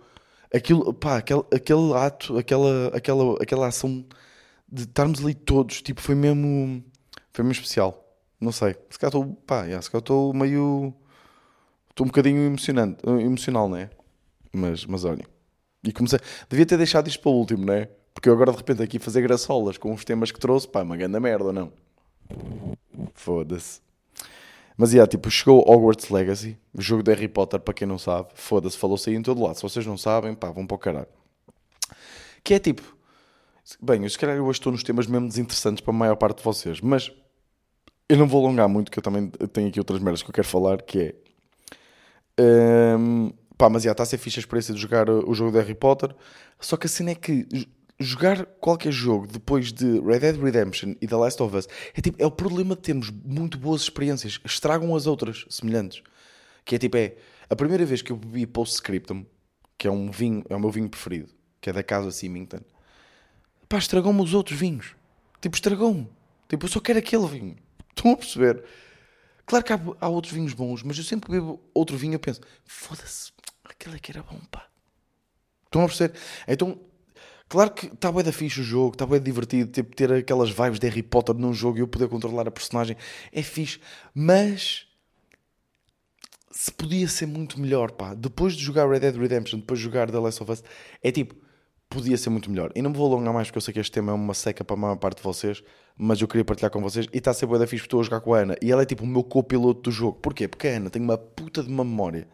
aquilo, 0.54 0.94
pá, 0.94 1.18
aquele, 1.18 1.42
aquele 1.54 1.94
ato, 1.94 2.38
aquela 2.38 2.88
aquela 2.96 3.34
aquela 3.42 3.66
ação 3.68 4.04
de 4.70 4.82
estarmos 4.84 5.20
ali 5.20 5.34
todos, 5.34 5.82
tipo, 5.82 6.00
foi 6.00 6.14
mesmo 6.14 6.82
foi 7.32 7.44
mesmo 7.44 7.62
especial. 7.62 8.06
Não 8.40 8.52
sei. 8.52 8.74
Se 8.88 8.98
calhar 8.98 9.14
estou. 9.14 9.34
Pá, 9.46 9.64
yeah, 9.64 9.82
se 9.82 9.90
calhar 9.90 10.02
estou 10.02 10.32
meio. 10.34 10.94
Estou 11.90 12.06
um 12.06 12.08
bocadinho 12.08 12.46
emocionante, 12.46 12.98
emocional, 13.06 13.68
não 13.68 13.76
é? 13.76 13.90
Mas, 14.52 14.86
mas 14.86 15.04
olha. 15.04 15.24
E 15.84 15.92
comecei. 15.92 16.18
Devia 16.48 16.66
ter 16.66 16.78
deixado 16.78 17.08
isto 17.08 17.20
para 17.20 17.30
o 17.30 17.34
último, 17.34 17.66
não 17.66 17.74
é? 17.74 17.90
Porque 18.14 18.28
eu 18.28 18.32
agora 18.32 18.52
de 18.52 18.58
repente 18.58 18.82
aqui 18.82 18.98
fazer 18.98 19.22
graçolas 19.22 19.78
com 19.78 19.92
os 19.92 20.04
temas 20.04 20.30
que 20.30 20.38
trouxe, 20.38 20.68
pá, 20.68 20.82
uma 20.82 20.96
grande 20.96 21.18
merda, 21.20 21.52
não? 21.52 21.72
Foda-se. 23.14 23.80
Mas, 24.76 24.92
yeah, 24.92 25.06
tipo, 25.06 25.30
chegou 25.30 25.60
Hogwarts 25.68 26.08
Legacy, 26.08 26.58
o 26.72 26.80
jogo 26.80 27.02
de 27.02 27.12
Harry 27.12 27.28
Potter, 27.28 27.60
para 27.60 27.74
quem 27.74 27.86
não 27.86 27.98
sabe. 27.98 28.30
Foda-se, 28.34 28.78
falou-se 28.78 29.10
aí 29.10 29.16
em 29.16 29.20
todo 29.20 29.42
lado. 29.42 29.56
Se 29.56 29.62
vocês 29.62 29.84
não 29.84 29.98
sabem, 29.98 30.34
pá, 30.34 30.50
vão 30.50 30.66
para 30.66 30.74
o 30.74 30.78
caralho. 30.78 31.06
Que 32.42 32.54
é 32.54 32.58
tipo. 32.58 32.82
Bem, 33.80 34.02
eu 34.02 34.08
se 34.08 34.18
calhar 34.18 34.40
hoje 34.40 34.58
estou 34.58 34.72
nos 34.72 34.82
temas 34.82 35.06
mesmo 35.06 35.28
desinteressantes 35.28 35.82
para 35.82 35.92
a 35.92 35.96
maior 35.96 36.16
parte 36.16 36.38
de 36.38 36.44
vocês, 36.44 36.80
mas 36.80 37.12
eu 38.08 38.16
não 38.16 38.26
vou 38.26 38.44
alongar 38.44 38.68
muito, 38.68 38.90
que 38.90 38.98
eu 38.98 39.02
também 39.02 39.28
tenho 39.52 39.68
aqui 39.68 39.78
outras 39.78 40.00
merdas 40.00 40.22
que 40.22 40.30
eu 40.30 40.34
quero 40.34 40.48
falar, 40.48 40.80
que 40.82 41.14
é... 42.38 42.96
Um, 42.98 43.32
pá, 43.58 43.68
mas 43.68 43.82
já 43.82 43.92
está 43.92 44.02
a 44.02 44.06
ser 44.06 44.16
fixe 44.16 44.38
a 44.38 44.40
experiência 44.40 44.74
de 44.74 44.80
jogar 44.80 45.10
o 45.10 45.34
jogo 45.34 45.52
de 45.52 45.58
Harry 45.58 45.74
Potter. 45.74 46.16
Só 46.58 46.78
que 46.78 46.86
a 46.86 46.88
cena 46.88 47.10
é 47.10 47.14
que 47.14 47.46
jogar 48.00 48.46
qualquer 48.58 48.90
jogo 48.90 49.26
depois 49.26 49.72
de 49.72 50.00
Red 50.00 50.20
Dead 50.20 50.36
Redemption 50.42 50.94
e 51.00 51.06
The 51.06 51.16
Last 51.16 51.42
of 51.42 51.54
Us 51.54 51.68
é, 51.94 52.00
tipo, 52.00 52.20
é 52.20 52.26
o 52.26 52.30
problema 52.30 52.74
de 52.74 52.80
termos 52.80 53.10
muito 53.10 53.58
boas 53.58 53.82
experiências. 53.82 54.40
Estragam 54.42 54.96
as 54.96 55.06
outras 55.06 55.44
semelhantes. 55.50 56.02
Que 56.64 56.76
é 56.76 56.78
tipo, 56.78 56.96
é... 56.96 57.16
A 57.48 57.56
primeira 57.56 57.84
vez 57.84 58.00
que 58.00 58.10
eu 58.10 58.16
bebi 58.16 58.46
Postscriptum, 58.46 59.26
que 59.76 59.86
é 59.86 59.90
um 59.90 60.10
vinho, 60.10 60.44
é 60.48 60.56
o 60.56 60.60
meu 60.60 60.70
vinho 60.70 60.88
preferido, 60.88 61.28
que 61.60 61.68
é 61.68 61.72
da 61.72 61.82
Casa 61.82 62.10
Symington. 62.10 62.60
Pá, 63.68 63.78
estragou-me 63.78 64.22
os 64.22 64.34
outros 64.34 64.58
vinhos. 64.58 64.94
Tipo, 65.40 65.56
estragou-me. 65.56 66.08
Tipo, 66.48 66.66
eu 66.66 66.70
só 66.70 66.80
quero 66.80 67.00
aquele 67.00 67.26
vinho. 67.26 67.56
Estão 67.94 68.12
a 68.12 68.16
perceber? 68.16 68.64
Claro 69.44 69.64
que 69.64 69.72
há, 69.72 69.80
há 70.00 70.08
outros 70.08 70.32
vinhos 70.32 70.54
bons, 70.54 70.82
mas 70.84 70.96
eu 70.96 71.04
sempre 71.04 71.32
bebo 71.32 71.60
outro 71.74 71.96
vinho 71.96 72.14
eu 72.14 72.20
penso, 72.20 72.40
foda-se, 72.64 73.32
aquele 73.64 73.96
é 73.96 73.98
que 73.98 74.12
era 74.12 74.22
bom, 74.22 74.38
pá. 74.48 74.68
Estão 75.64 75.82
a 75.82 75.86
perceber? 75.86 76.16
Então, 76.46 76.80
claro 77.50 77.72
que 77.72 77.86
está 77.86 78.10
bem 78.10 78.22
da 78.22 78.32
fixe 78.32 78.60
o 78.60 78.64
jogo, 78.64 78.94
está 78.94 79.04
bem 79.04 79.20
divertido, 79.20 79.70
tipo, 79.70 79.94
ter 79.94 80.10
aquelas 80.12 80.48
vibes 80.50 80.78
de 80.78 80.88
Harry 80.88 81.02
Potter 81.02 81.34
num 81.34 81.52
jogo 81.52 81.76
e 81.76 81.80
eu 81.80 81.88
poder 81.88 82.08
controlar 82.08 82.46
a 82.46 82.50
personagem, 82.50 82.96
é 83.32 83.42
fixe, 83.42 83.80
mas 84.14 84.86
se 86.50 86.70
podia 86.70 87.08
ser 87.08 87.26
muito 87.26 87.60
melhor, 87.60 87.90
pá. 87.90 88.14
Depois 88.14 88.54
de 88.54 88.62
jogar 88.62 88.88
Red 88.88 89.00
Dead 89.00 89.16
Redemption, 89.16 89.58
depois 89.58 89.80
de 89.80 89.84
jogar 89.84 90.10
The 90.10 90.18
Last 90.18 90.42
of 90.42 90.52
Us, 90.52 90.62
é 91.02 91.10
tipo, 91.10 91.34
podia 91.88 92.16
ser 92.16 92.30
muito 92.30 92.48
melhor. 92.48 92.70
E 92.74 92.80
não 92.80 92.90
me 92.90 92.96
vou 92.96 93.12
alongar 93.12 93.34
mais 93.34 93.48
porque 93.48 93.58
eu 93.58 93.62
sei 93.62 93.74
que 93.74 93.80
este 93.80 93.90
tema 93.90 94.12
é 94.12 94.14
uma 94.14 94.32
seca 94.32 94.64
para 94.64 94.76
a 94.76 94.78
maior 94.78 94.96
parte 94.96 95.16
de 95.16 95.24
vocês, 95.24 95.62
mas 95.98 96.20
eu 96.20 96.28
queria 96.28 96.44
partilhar 96.44 96.70
com 96.70 96.80
vocês. 96.80 97.06
E 97.12 97.18
está 97.18 97.32
a 97.32 97.34
ser 97.34 97.46
boa 97.46 97.58
da 97.58 97.66
fixe 97.66 97.82
porque 97.82 97.88
estou 97.88 98.00
a 98.00 98.04
jogar 98.04 98.20
com 98.20 98.32
a 98.32 98.38
Ana. 98.38 98.56
E 98.62 98.70
ela 98.70 98.82
é 98.82 98.86
tipo 98.86 99.02
o 99.02 99.06
meu 99.06 99.24
copiloto 99.24 99.82
do 99.82 99.90
jogo. 99.90 100.18
Porquê? 100.20 100.46
Porque 100.46 100.68
a 100.68 100.76
Ana 100.76 100.88
tem 100.88 101.02
uma 101.02 101.18
puta 101.18 101.62
de 101.64 101.68
uma 101.68 101.84
memória. 101.84 102.28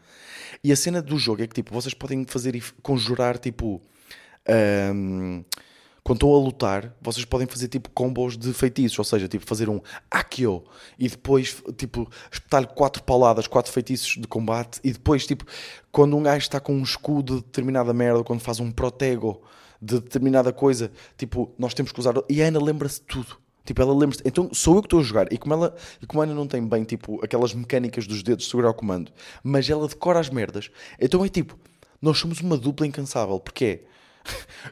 E 0.62 0.70
a 0.70 0.76
cena 0.76 1.00
do 1.00 1.18
jogo 1.18 1.42
é 1.42 1.46
que 1.46 1.54
tipo, 1.54 1.72
vocês 1.72 1.94
podem 1.94 2.24
fazer 2.26 2.54
e 2.54 2.62
conjurar 2.82 3.38
tipo. 3.38 3.80
Um, 4.48 5.44
quando 6.06 6.18
estão 6.18 6.32
a 6.32 6.38
lutar, 6.38 6.96
vocês 7.02 7.24
podem 7.24 7.48
fazer 7.48 7.66
tipo 7.66 7.90
combos 7.90 8.38
de 8.38 8.52
feitiços, 8.52 8.96
ou 8.96 9.04
seja, 9.04 9.26
tipo 9.26 9.44
fazer 9.44 9.68
um 9.68 9.80
Akio 10.08 10.62
e 10.96 11.08
depois 11.08 11.60
tipo 11.76 12.08
espetar-lhe 12.30 12.68
quatro 12.68 13.02
pauladas, 13.02 13.48
quatro 13.48 13.72
feitiços 13.72 14.10
de 14.10 14.28
combate 14.28 14.78
e 14.84 14.92
depois 14.92 15.26
tipo 15.26 15.44
quando 15.90 16.16
um 16.16 16.22
gajo 16.22 16.38
está 16.38 16.60
com 16.60 16.72
um 16.72 16.82
escudo 16.84 17.38
de 17.38 17.42
determinada 17.46 17.92
merda, 17.92 18.22
quando 18.22 18.38
faz 18.38 18.60
um 18.60 18.70
protego 18.70 19.42
de 19.82 19.98
determinada 19.98 20.52
coisa, 20.52 20.92
tipo 21.18 21.52
nós 21.58 21.74
temos 21.74 21.90
que 21.90 21.98
usar 21.98 22.14
e 22.28 22.40
a 22.40 22.46
Ana 22.46 22.62
lembra-se 22.62 23.00
de 23.00 23.06
tudo. 23.06 23.36
Tipo, 23.64 23.82
ela 23.82 23.92
lembra-se. 23.92 24.22
Então 24.24 24.48
sou 24.54 24.76
eu 24.76 24.82
que 24.82 24.86
estou 24.86 25.00
a 25.00 25.02
jogar. 25.02 25.32
E 25.32 25.36
como 25.36 25.54
ela 25.54 25.74
e 26.00 26.06
como 26.06 26.20
a 26.20 26.24
Ana 26.24 26.34
não 26.34 26.46
tem 26.46 26.64
bem, 26.64 26.84
tipo, 26.84 27.18
aquelas 27.20 27.52
mecânicas 27.52 28.06
dos 28.06 28.22
dedos 28.22 28.44
de 28.44 28.50
segurar 28.50 28.70
o 28.70 28.74
comando, 28.74 29.10
mas 29.42 29.68
ela 29.68 29.88
decora 29.88 30.20
as 30.20 30.30
merdas, 30.30 30.70
então 31.00 31.24
é 31.24 31.28
tipo, 31.28 31.58
nós 32.00 32.16
somos 32.16 32.40
uma 32.40 32.56
dupla 32.56 32.86
incansável. 32.86 33.40
Porque 33.40 33.64
é 33.64 33.95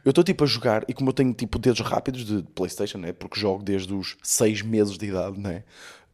eu 0.03 0.09
estou 0.09 0.23
tipo 0.23 0.43
a 0.43 0.47
jogar 0.47 0.83
e 0.87 0.93
como 0.93 1.09
eu 1.09 1.13
tenho 1.13 1.33
tipo 1.33 1.57
dedos 1.59 1.81
rápidos 1.81 2.25
de 2.25 2.43
Playstation, 2.53 2.97
né? 2.97 3.13
porque 3.13 3.39
jogo 3.39 3.63
desde 3.63 3.93
os 3.93 4.17
6 4.23 4.61
meses 4.61 4.97
de 4.97 5.07
idade, 5.07 5.39
né? 5.39 5.63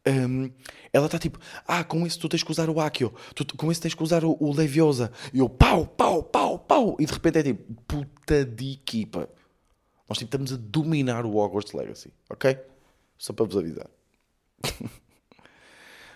Um, 0.04 0.50
ela 0.92 1.06
está 1.06 1.16
tipo, 1.16 1.38
ah, 1.66 1.84
com 1.84 2.04
isso 2.04 2.18
tu 2.18 2.28
tens 2.28 2.42
que 2.42 2.50
usar 2.50 2.68
o 2.68 2.80
Akio, 2.80 3.14
tu, 3.36 3.56
com 3.56 3.70
isso 3.70 3.80
tens 3.80 3.94
que 3.94 4.02
usar 4.02 4.24
o, 4.24 4.36
o 4.40 4.52
Leviosa, 4.52 5.12
e 5.32 5.38
eu 5.38 5.48
pau, 5.48 5.86
pau, 5.86 6.24
pau, 6.24 6.58
pau, 6.58 6.96
e 6.98 7.06
de 7.06 7.12
repente 7.12 7.38
é 7.38 7.42
tipo, 7.44 7.72
puta 7.84 8.44
de 8.44 8.72
equipa. 8.72 9.28
Nós 10.08 10.18
tipo, 10.18 10.28
estamos 10.28 10.52
a 10.52 10.56
dominar 10.56 11.24
o 11.24 11.36
Hogwarts 11.36 11.72
Legacy, 11.72 12.12
ok? 12.28 12.58
Só 13.16 13.32
para 13.32 13.44
vos 13.44 13.56
avisar. 13.56 13.88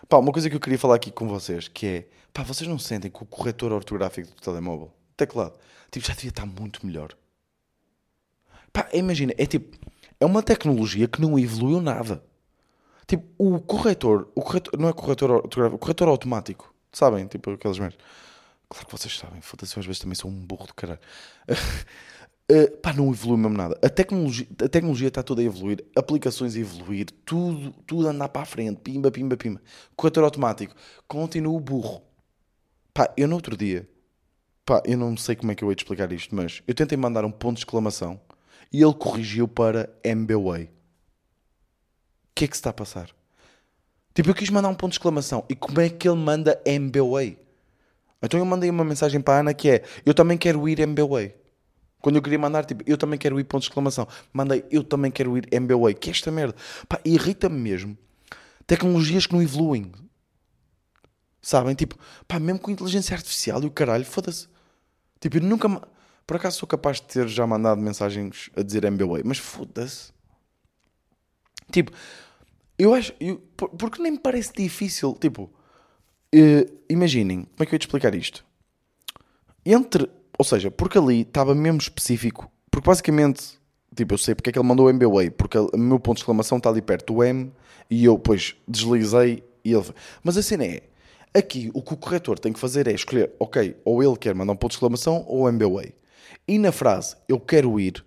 pá, 0.08 0.18
uma 0.18 0.32
coisa 0.32 0.50
que 0.50 0.56
eu 0.56 0.60
queria 0.60 0.78
falar 0.78 0.96
aqui 0.96 1.12
com 1.12 1.28
vocês, 1.28 1.68
que 1.68 1.86
é, 1.86 2.08
pá, 2.32 2.42
vocês 2.42 2.68
não 2.68 2.80
sentem 2.80 3.08
que 3.08 3.22
o 3.22 3.26
corretor 3.26 3.72
ortográfico 3.72 4.34
do 4.34 4.42
telemóvel, 4.42 4.92
teclado, 5.16 5.58
Tipo, 5.90 6.06
já 6.06 6.14
devia 6.14 6.30
estar 6.30 6.46
muito 6.46 6.84
melhor. 6.86 7.16
Pá, 8.72 8.88
imagina, 8.92 9.32
é 9.38 9.46
tipo, 9.46 9.76
é 10.20 10.26
uma 10.26 10.42
tecnologia 10.42 11.08
que 11.08 11.20
não 11.20 11.38
evoluiu 11.38 11.80
nada. 11.80 12.22
Tipo, 13.06 13.24
o 13.38 13.60
corretor, 13.60 14.28
o 14.34 14.42
corretor 14.42 14.78
não 14.78 14.88
é 14.88 14.92
corretor, 14.92 15.30
o 15.72 15.78
corretor 15.78 16.08
automático, 16.08 16.74
sabem? 16.92 17.26
Tipo, 17.26 17.52
aquelas 17.52 17.78
merdas. 17.78 17.98
Claro 18.68 18.86
que 18.86 18.92
vocês 18.92 19.16
sabem, 19.16 19.40
foda-se, 19.40 19.78
às 19.78 19.86
vezes 19.86 20.00
também 20.00 20.16
sou 20.16 20.30
um 20.30 20.44
burro 20.44 20.66
de 20.66 20.74
caralho. 20.74 20.98
Uh, 22.50 22.76
pá, 22.82 22.92
não 22.92 23.10
evoluiu 23.12 23.38
mesmo 23.38 23.56
nada. 23.56 23.78
A 23.82 23.88
tecnologia, 23.88 24.46
a 24.62 24.68
tecnologia 24.68 25.08
está 25.08 25.22
toda 25.22 25.40
a 25.40 25.44
evoluir, 25.44 25.84
aplicações 25.94 26.56
a 26.56 26.58
evoluir, 26.58 27.06
tudo, 27.24 27.72
tudo 27.86 28.08
andar 28.08 28.28
para 28.28 28.42
a 28.42 28.46
frente, 28.46 28.80
pimba, 28.80 29.10
pimba, 29.10 29.36
pimba. 29.36 29.62
Corretor 29.94 30.24
automático, 30.24 30.74
continua 31.06 31.54
o 31.54 31.60
burro. 31.60 32.02
Pá, 32.92 33.12
eu 33.16 33.28
no 33.28 33.36
outro 33.36 33.56
dia 33.56 33.88
Pá, 34.66 34.82
eu 34.84 34.98
não 34.98 35.16
sei 35.16 35.36
como 35.36 35.52
é 35.52 35.54
que 35.54 35.62
eu 35.62 35.70
hei 35.70 35.76
de 35.76 35.82
explicar 35.84 36.10
isto, 36.10 36.34
mas 36.34 36.60
eu 36.66 36.74
tentei 36.74 36.98
mandar 36.98 37.24
um 37.24 37.30
ponto 37.30 37.54
de 37.54 37.60
exclamação 37.60 38.20
e 38.72 38.82
ele 38.82 38.94
corrigiu 38.94 39.46
para 39.46 39.88
MBWay. 40.02 40.64
O 40.64 40.68
que 42.34 42.46
é 42.46 42.48
que 42.48 42.56
se 42.56 42.60
está 42.60 42.70
a 42.70 42.72
passar? 42.72 43.08
Tipo, 44.12 44.30
eu 44.30 44.34
quis 44.34 44.50
mandar 44.50 44.68
um 44.68 44.74
ponto 44.74 44.90
de 44.90 44.96
exclamação 44.96 45.44
e 45.48 45.54
como 45.54 45.80
é 45.80 45.88
que 45.88 46.08
ele 46.08 46.18
manda 46.18 46.60
MBWay? 46.66 47.38
Então 48.20 48.40
eu 48.40 48.44
mandei 48.44 48.68
uma 48.68 48.84
mensagem 48.84 49.20
para 49.20 49.34
a 49.34 49.40
Ana 49.40 49.54
que 49.54 49.70
é 49.70 49.84
eu 50.04 50.12
também 50.12 50.36
quero 50.36 50.68
ir 50.68 50.80
MBWay. 50.80 51.32
Quando 52.00 52.16
eu 52.16 52.22
queria 52.22 52.38
mandar, 52.38 52.64
tipo, 52.64 52.82
eu 52.88 52.98
também 52.98 53.20
quero 53.20 53.38
ir 53.38 53.44
ponto 53.44 53.62
de 53.62 53.68
exclamação. 53.68 54.08
Mandei 54.32 54.64
eu 54.68 54.82
também 54.82 55.12
quero 55.12 55.38
ir 55.38 55.46
MBWay. 55.52 55.94
Que 55.94 56.10
é 56.10 56.12
esta 56.12 56.32
merda? 56.32 56.56
Pá, 56.88 57.00
irrita-me 57.04 57.56
mesmo. 57.56 57.96
Tecnologias 58.66 59.26
que 59.26 59.32
não 59.32 59.42
evoluem. 59.42 59.92
Sabem? 61.40 61.76
Tipo, 61.76 61.96
pá, 62.26 62.40
mesmo 62.40 62.58
com 62.58 62.72
inteligência 62.72 63.14
artificial 63.14 63.62
e 63.62 63.66
o 63.66 63.70
caralho, 63.70 64.04
foda-se. 64.04 64.55
Tipo, 65.20 65.38
eu 65.38 65.42
nunca. 65.42 65.68
Por 66.26 66.36
acaso 66.36 66.58
sou 66.58 66.68
capaz 66.68 67.00
de 67.00 67.06
ter 67.06 67.28
já 67.28 67.46
mandado 67.46 67.80
mensagens 67.80 68.50
a 68.56 68.62
dizer 68.62 68.84
MBWay, 68.84 69.22
mas 69.24 69.38
foda-se. 69.38 70.12
Tipo, 71.70 71.92
eu 72.78 72.94
acho. 72.94 73.12
Eu, 73.20 73.38
porque 73.56 74.02
nem 74.02 74.12
me 74.12 74.18
parece 74.18 74.52
difícil. 74.52 75.16
Tipo, 75.20 75.44
uh, 76.34 76.80
imaginem, 76.88 77.42
como 77.42 77.62
é 77.62 77.66
que 77.66 77.72
eu 77.72 77.76
ia 77.76 77.78
te 77.78 77.86
explicar 77.86 78.14
isto? 78.14 78.44
Entre. 79.64 80.08
Ou 80.38 80.44
seja, 80.44 80.70
porque 80.70 80.98
ali 80.98 81.22
estava 81.22 81.54
mesmo 81.54 81.78
específico. 81.78 82.50
Porque 82.70 82.86
basicamente, 82.86 83.58
tipo, 83.94 84.14
eu 84.14 84.18
sei 84.18 84.34
porque 84.34 84.50
é 84.50 84.52
que 84.52 84.58
ele 84.58 84.68
mandou 84.68 84.90
o. 84.90 85.30
Porque 85.32 85.58
o 85.58 85.78
meu 85.78 85.98
ponto 85.98 86.16
de 86.16 86.22
exclamação 86.22 86.58
está 86.58 86.68
ali 86.68 86.82
perto 86.82 87.14
do 87.14 87.24
M 87.24 87.52
e 87.88 88.04
eu, 88.04 88.16
depois 88.16 88.56
deslizei 88.68 89.42
e 89.64 89.72
ele. 89.72 89.94
Mas 90.22 90.36
a 90.36 90.42
cena 90.42 90.64
é 90.64 90.82
Aqui 91.36 91.70
o 91.74 91.82
que 91.82 91.92
o 91.92 91.96
corretor 91.98 92.38
tem 92.38 92.50
que 92.50 92.58
fazer 92.58 92.88
é 92.88 92.92
escolher, 92.92 93.30
ok, 93.38 93.76
ou 93.84 94.02
ele 94.02 94.16
quer 94.16 94.34
mandar 94.34 94.54
um 94.54 94.56
ponto 94.56 94.70
de 94.70 94.76
exclamação 94.76 95.22
ou 95.28 95.46
MBWay. 95.46 95.92
E 96.48 96.58
na 96.58 96.72
frase 96.72 97.14
eu 97.28 97.38
quero 97.38 97.78
ir, 97.78 98.02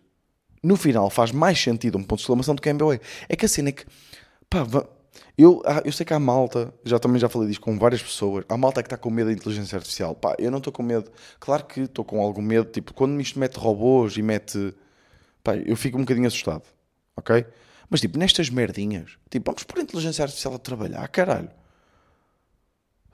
no 0.63 0.75
final 0.75 1.11
faz 1.11 1.31
mais 1.31 1.61
sentido 1.61 1.99
um 1.99 2.03
ponto 2.03 2.17
de 2.17 2.23
exclamação 2.23 2.55
do 2.55 2.61
que 2.61 2.69
MBWay. 2.69 2.99
É 3.27 3.35
que 3.35 3.45
a 3.45 3.47
cena 3.47 3.69
é 3.69 3.71
que, 3.71 3.85
pá, 4.49 4.65
eu, 5.37 5.61
ah, 5.63 5.83
eu 5.85 5.91
sei 5.91 6.07
que 6.07 6.11
há 6.11 6.19
malta, 6.19 6.73
já 6.83 6.97
também 6.97 7.19
já 7.19 7.29
falei 7.29 7.49
disto 7.49 7.61
com 7.61 7.77
várias 7.77 8.01
pessoas, 8.01 8.43
há 8.49 8.57
malta 8.57 8.81
que 8.81 8.87
está 8.87 8.97
com 8.97 9.11
medo 9.11 9.27
da 9.27 9.33
inteligência 9.33 9.75
artificial. 9.75 10.15
Pá, 10.15 10.35
eu 10.39 10.49
não 10.49 10.57
estou 10.57 10.73
com 10.73 10.81
medo, 10.81 11.11
claro 11.39 11.65
que 11.65 11.81
estou 11.81 12.03
com 12.03 12.19
algum 12.19 12.41
medo, 12.41 12.67
tipo, 12.71 12.95
quando 12.95 13.21
isto 13.21 13.37
mete 13.37 13.57
robôs 13.57 14.17
e 14.17 14.23
mete, 14.23 14.73
pá, 15.43 15.55
eu 15.55 15.75
fico 15.75 15.99
um 15.99 16.01
bocadinho 16.01 16.25
assustado, 16.25 16.63
ok? 17.15 17.45
Mas 17.91 18.01
tipo, 18.01 18.17
nestas 18.17 18.49
merdinhas, 18.49 19.19
tipo, 19.29 19.51
vamos 19.51 19.63
pôr 19.63 19.77
a 19.77 19.83
inteligência 19.83 20.23
artificial 20.23 20.55
a 20.55 20.57
trabalhar, 20.57 21.07
caralho. 21.09 21.58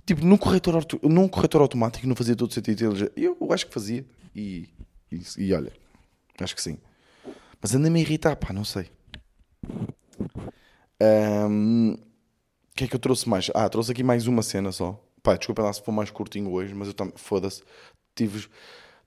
Tipo, 0.05 0.23
num 0.23 0.37
corretor, 0.37 0.85
num 1.03 1.27
corretor 1.27 1.61
automático 1.61 2.07
não 2.07 2.15
fazia 2.15 2.35
todo 2.35 2.53
sentido. 2.53 3.11
Eu 3.15 3.37
acho 3.51 3.65
que 3.65 3.73
fazia. 3.73 4.05
E, 4.35 4.69
e, 5.11 5.21
e 5.37 5.53
olha, 5.53 5.71
acho 6.39 6.55
que 6.55 6.61
sim. 6.61 6.77
Mas 7.61 7.73
anda-me 7.73 7.99
a 7.99 8.01
irritar, 8.01 8.35
pá, 8.35 8.53
não 8.53 8.63
sei. 8.63 8.91
O 10.99 11.47
um, 11.47 11.97
que 12.75 12.83
é 12.83 12.87
que 12.87 12.95
eu 12.95 12.99
trouxe 12.99 13.27
mais? 13.27 13.49
Ah, 13.55 13.67
trouxe 13.67 13.91
aqui 13.91 14.03
mais 14.03 14.27
uma 14.27 14.43
cena 14.43 14.71
só. 14.71 15.01
Pá, 15.23 15.35
desculpa 15.35 15.63
lá 15.63 15.73
se 15.73 15.81
for 15.81 15.91
mais 15.91 16.11
curtinho 16.11 16.51
hoje, 16.51 16.75
mas 16.75 16.89
eu 16.89 16.93
também, 16.93 17.13
foda-se. 17.17 17.63
Tive, 18.13 18.47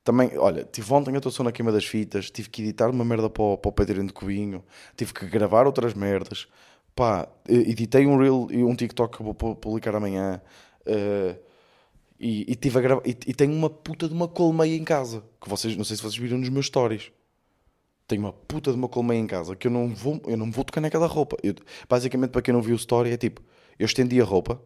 também, 0.03 0.37
olha, 0.37 0.65
tive 0.65 0.93
ontem 0.93 1.15
a 1.15 1.19
atuação 1.19 1.45
na 1.45 1.53
queima 1.53 1.71
das 1.71 1.85
fitas, 1.85 2.31
tive 2.31 2.49
que 2.51 2.63
editar 2.63 2.91
uma 2.91 3.05
merda 3.05 3.31
para 3.31 3.43
o, 3.43 3.57
para 3.57 3.69
o 3.69 3.73
Pedrinho 3.73 4.07
de 4.07 4.13
Cubinho, 4.13 4.65
tive 4.97 5.15
que 5.15 5.27
gravar 5.27 5.67
outras 5.67 5.95
merdas. 5.95 6.49
Pá, 6.97 7.29
editei 7.49 8.07
um 8.07 8.19
reel 8.19 8.49
e 8.51 8.65
um 8.65 8.75
TikTok 8.75 9.19
que 9.19 9.23
vou 9.23 9.35
publicar 9.35 9.95
amanhã. 9.95 10.43
Uh, 10.89 11.39
e, 12.19 12.51
e, 12.53 12.55
tive 12.57 12.79
a 12.79 12.81
gravar, 12.83 13.03
e, 13.07 13.11
e, 13.11 13.35
tenho 13.35 13.53
uma 13.53 13.71
puta 13.71 14.09
de 14.09 14.15
uma 14.15 14.27
colmeia 14.27 14.77
em 14.77 14.85
casa. 14.85 15.23
Que 15.41 15.49
vocês, 15.49 15.77
não 15.77 15.85
sei 15.85 15.97
se 15.97 16.03
vocês 16.03 16.17
viram 16.17 16.39
nos 16.39 16.49
meus 16.49 16.67
stories. 16.67 17.13
Tenho 18.09 18.23
uma 18.23 18.33
puta 18.33 18.71
de 18.71 18.77
uma 18.77 18.89
colmeia 18.89 19.21
em 19.21 19.27
casa 19.27 19.55
que 19.55 19.67
eu 19.67 19.71
não 19.71 19.89
vou, 19.89 20.21
eu 20.27 20.37
não 20.37 20.51
vou 20.51 20.65
tocar 20.65 20.81
naquela 20.81 21.07
roupa. 21.07 21.37
Eu, 21.43 21.55
basicamente, 21.89 22.31
para 22.31 22.43
quem 22.43 22.53
não 22.53 22.63
viu 22.63 22.75
o 22.75 22.79
story, 22.79 23.11
é 23.11 23.17
tipo: 23.17 23.43
eu 23.79 23.87
estendi 23.87 24.21
a 24.21 24.25
roupa, 24.25 24.61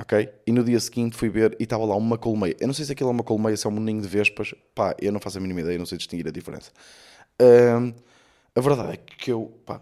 ok? 0.00 0.28
E 0.46 0.52
no 0.52 0.64
dia 0.64 0.80
seguinte 0.80 1.16
fui 1.16 1.28
ver 1.28 1.54
e 1.60 1.64
estava 1.64 1.84
lá 1.84 1.94
uma 1.94 2.18
colmeia. 2.18 2.56
Eu 2.58 2.66
não 2.66 2.74
sei 2.74 2.84
se 2.84 2.92
aquilo 2.92 3.10
é 3.10 3.12
uma 3.12 3.22
colmeia, 3.22 3.56
se 3.56 3.66
é 3.66 3.70
um 3.70 3.78
ninho 3.78 4.00
de 4.00 4.08
vespas. 4.08 4.54
Pá, 4.74 4.96
eu 5.00 5.12
não 5.12 5.20
faço 5.20 5.38
a 5.38 5.40
mínima 5.40 5.60
ideia, 5.60 5.78
não 5.78 5.86
sei 5.86 5.98
distinguir 5.98 6.26
a 6.26 6.30
diferença. 6.32 6.72
A 8.54 8.60
verdade 8.60 8.92
é 8.94 8.96
que 8.96 9.32
eu, 9.32 9.52
pá, 9.64 9.80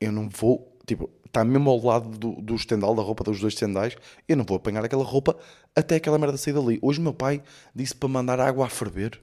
eu 0.00 0.12
não 0.12 0.28
vou, 0.28 0.69
tipo, 0.86 1.10
está 1.26 1.44
mesmo 1.44 1.70
ao 1.70 1.84
lado 1.84 2.18
do, 2.18 2.40
do 2.40 2.54
estendal, 2.54 2.94
da 2.94 3.02
roupa 3.02 3.24
dos 3.24 3.40
dois 3.40 3.54
estendais, 3.54 3.96
eu 4.28 4.36
não 4.36 4.44
vou 4.44 4.56
apanhar 4.56 4.84
aquela 4.84 5.04
roupa 5.04 5.36
até 5.74 5.96
aquela 5.96 6.18
merda 6.18 6.36
sair 6.36 6.52
dali. 6.52 6.78
Hoje 6.82 7.00
meu 7.00 7.14
pai 7.14 7.42
disse 7.74 7.94
para 7.94 8.08
mandar 8.08 8.40
água 8.40 8.66
a 8.66 8.68
ferver. 8.68 9.20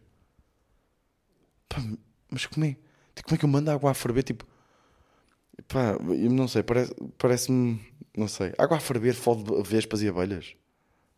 Pá, 1.70 1.84
mas 2.30 2.46
como 2.46 2.66
é? 2.66 2.78
Tipo, 3.16 3.30
como 3.30 3.36
é 3.36 3.38
que 3.38 3.46
eu 3.46 3.50
mando 3.50 3.72
água 3.72 3.92
a 3.92 3.94
ferver? 3.94 4.24
Tipo, 4.24 4.46
pá, 5.68 5.98
eu 6.00 6.32
não 6.32 6.48
sei, 6.48 6.64
parece-me, 6.64 7.12
parece 7.18 7.52
não 8.16 8.28
sei, 8.28 8.54
água 8.58 8.78
a 8.78 8.80
ferver 8.80 9.14
fode 9.14 9.44
vespas 9.64 10.02
e 10.02 10.08
abelhas. 10.08 10.56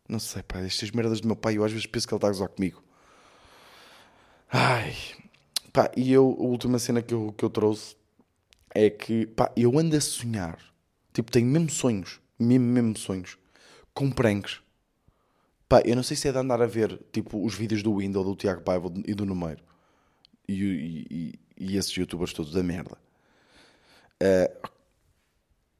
Não 0.08 0.18
sei, 0.18 0.42
pá, 0.42 0.60
estas 0.60 0.90
merdas 0.90 1.20
do 1.20 1.28
meu 1.28 1.36
pai, 1.36 1.56
eu 1.56 1.64
às 1.64 1.72
vezes 1.72 1.86
penso 1.86 2.06
que 2.08 2.14
ele 2.14 2.18
está 2.18 2.28
a 2.28 2.30
gozar 2.30 2.48
comigo. 2.48 2.82
Ai, 4.52 4.92
Pá, 5.72 5.90
e 5.96 6.12
eu, 6.12 6.36
a 6.38 6.42
última 6.42 6.78
cena 6.78 7.00
que 7.00 7.14
eu, 7.14 7.32
que 7.36 7.44
eu 7.44 7.50
trouxe 7.50 7.96
é 8.74 8.90
que, 8.90 9.26
pá, 9.26 9.52
eu 9.56 9.78
ando 9.78 9.96
a 9.96 10.00
sonhar. 10.00 10.58
Tipo, 11.12 11.30
tenho 11.30 11.46
mesmo 11.46 11.70
sonhos, 11.70 12.20
mesmo, 12.38 12.66
mesmo 12.66 12.96
sonhos, 12.96 13.36
com 13.92 14.10
pranks. 14.10 14.60
Pá, 15.68 15.82
eu 15.84 15.96
não 15.96 16.02
sei 16.02 16.16
se 16.16 16.28
é 16.28 16.32
de 16.32 16.38
andar 16.38 16.62
a 16.62 16.66
ver, 16.66 17.00
tipo, 17.12 17.44
os 17.44 17.54
vídeos 17.54 17.82
do 17.82 17.96
Windows, 17.96 18.26
do 18.26 18.36
Tiago 18.36 18.62
Paiva 18.62 18.92
e 19.06 19.14
do 19.14 19.26
Numeiro. 19.26 19.62
E, 20.48 20.54
e, 20.54 21.06
e, 21.10 21.40
e 21.58 21.76
esses 21.76 21.92
youtubers 21.92 22.32
todos 22.32 22.52
da 22.52 22.62
merda. 22.62 22.96
Uh, 24.22 24.68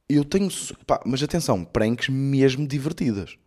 eu 0.07 0.25
tenho. 0.25 0.49
Pá, 0.85 1.01
mas 1.05 1.21
atenção, 1.23 1.63
pranks 1.63 2.09
mesmo 2.09 2.67
divertidas. 2.67 3.37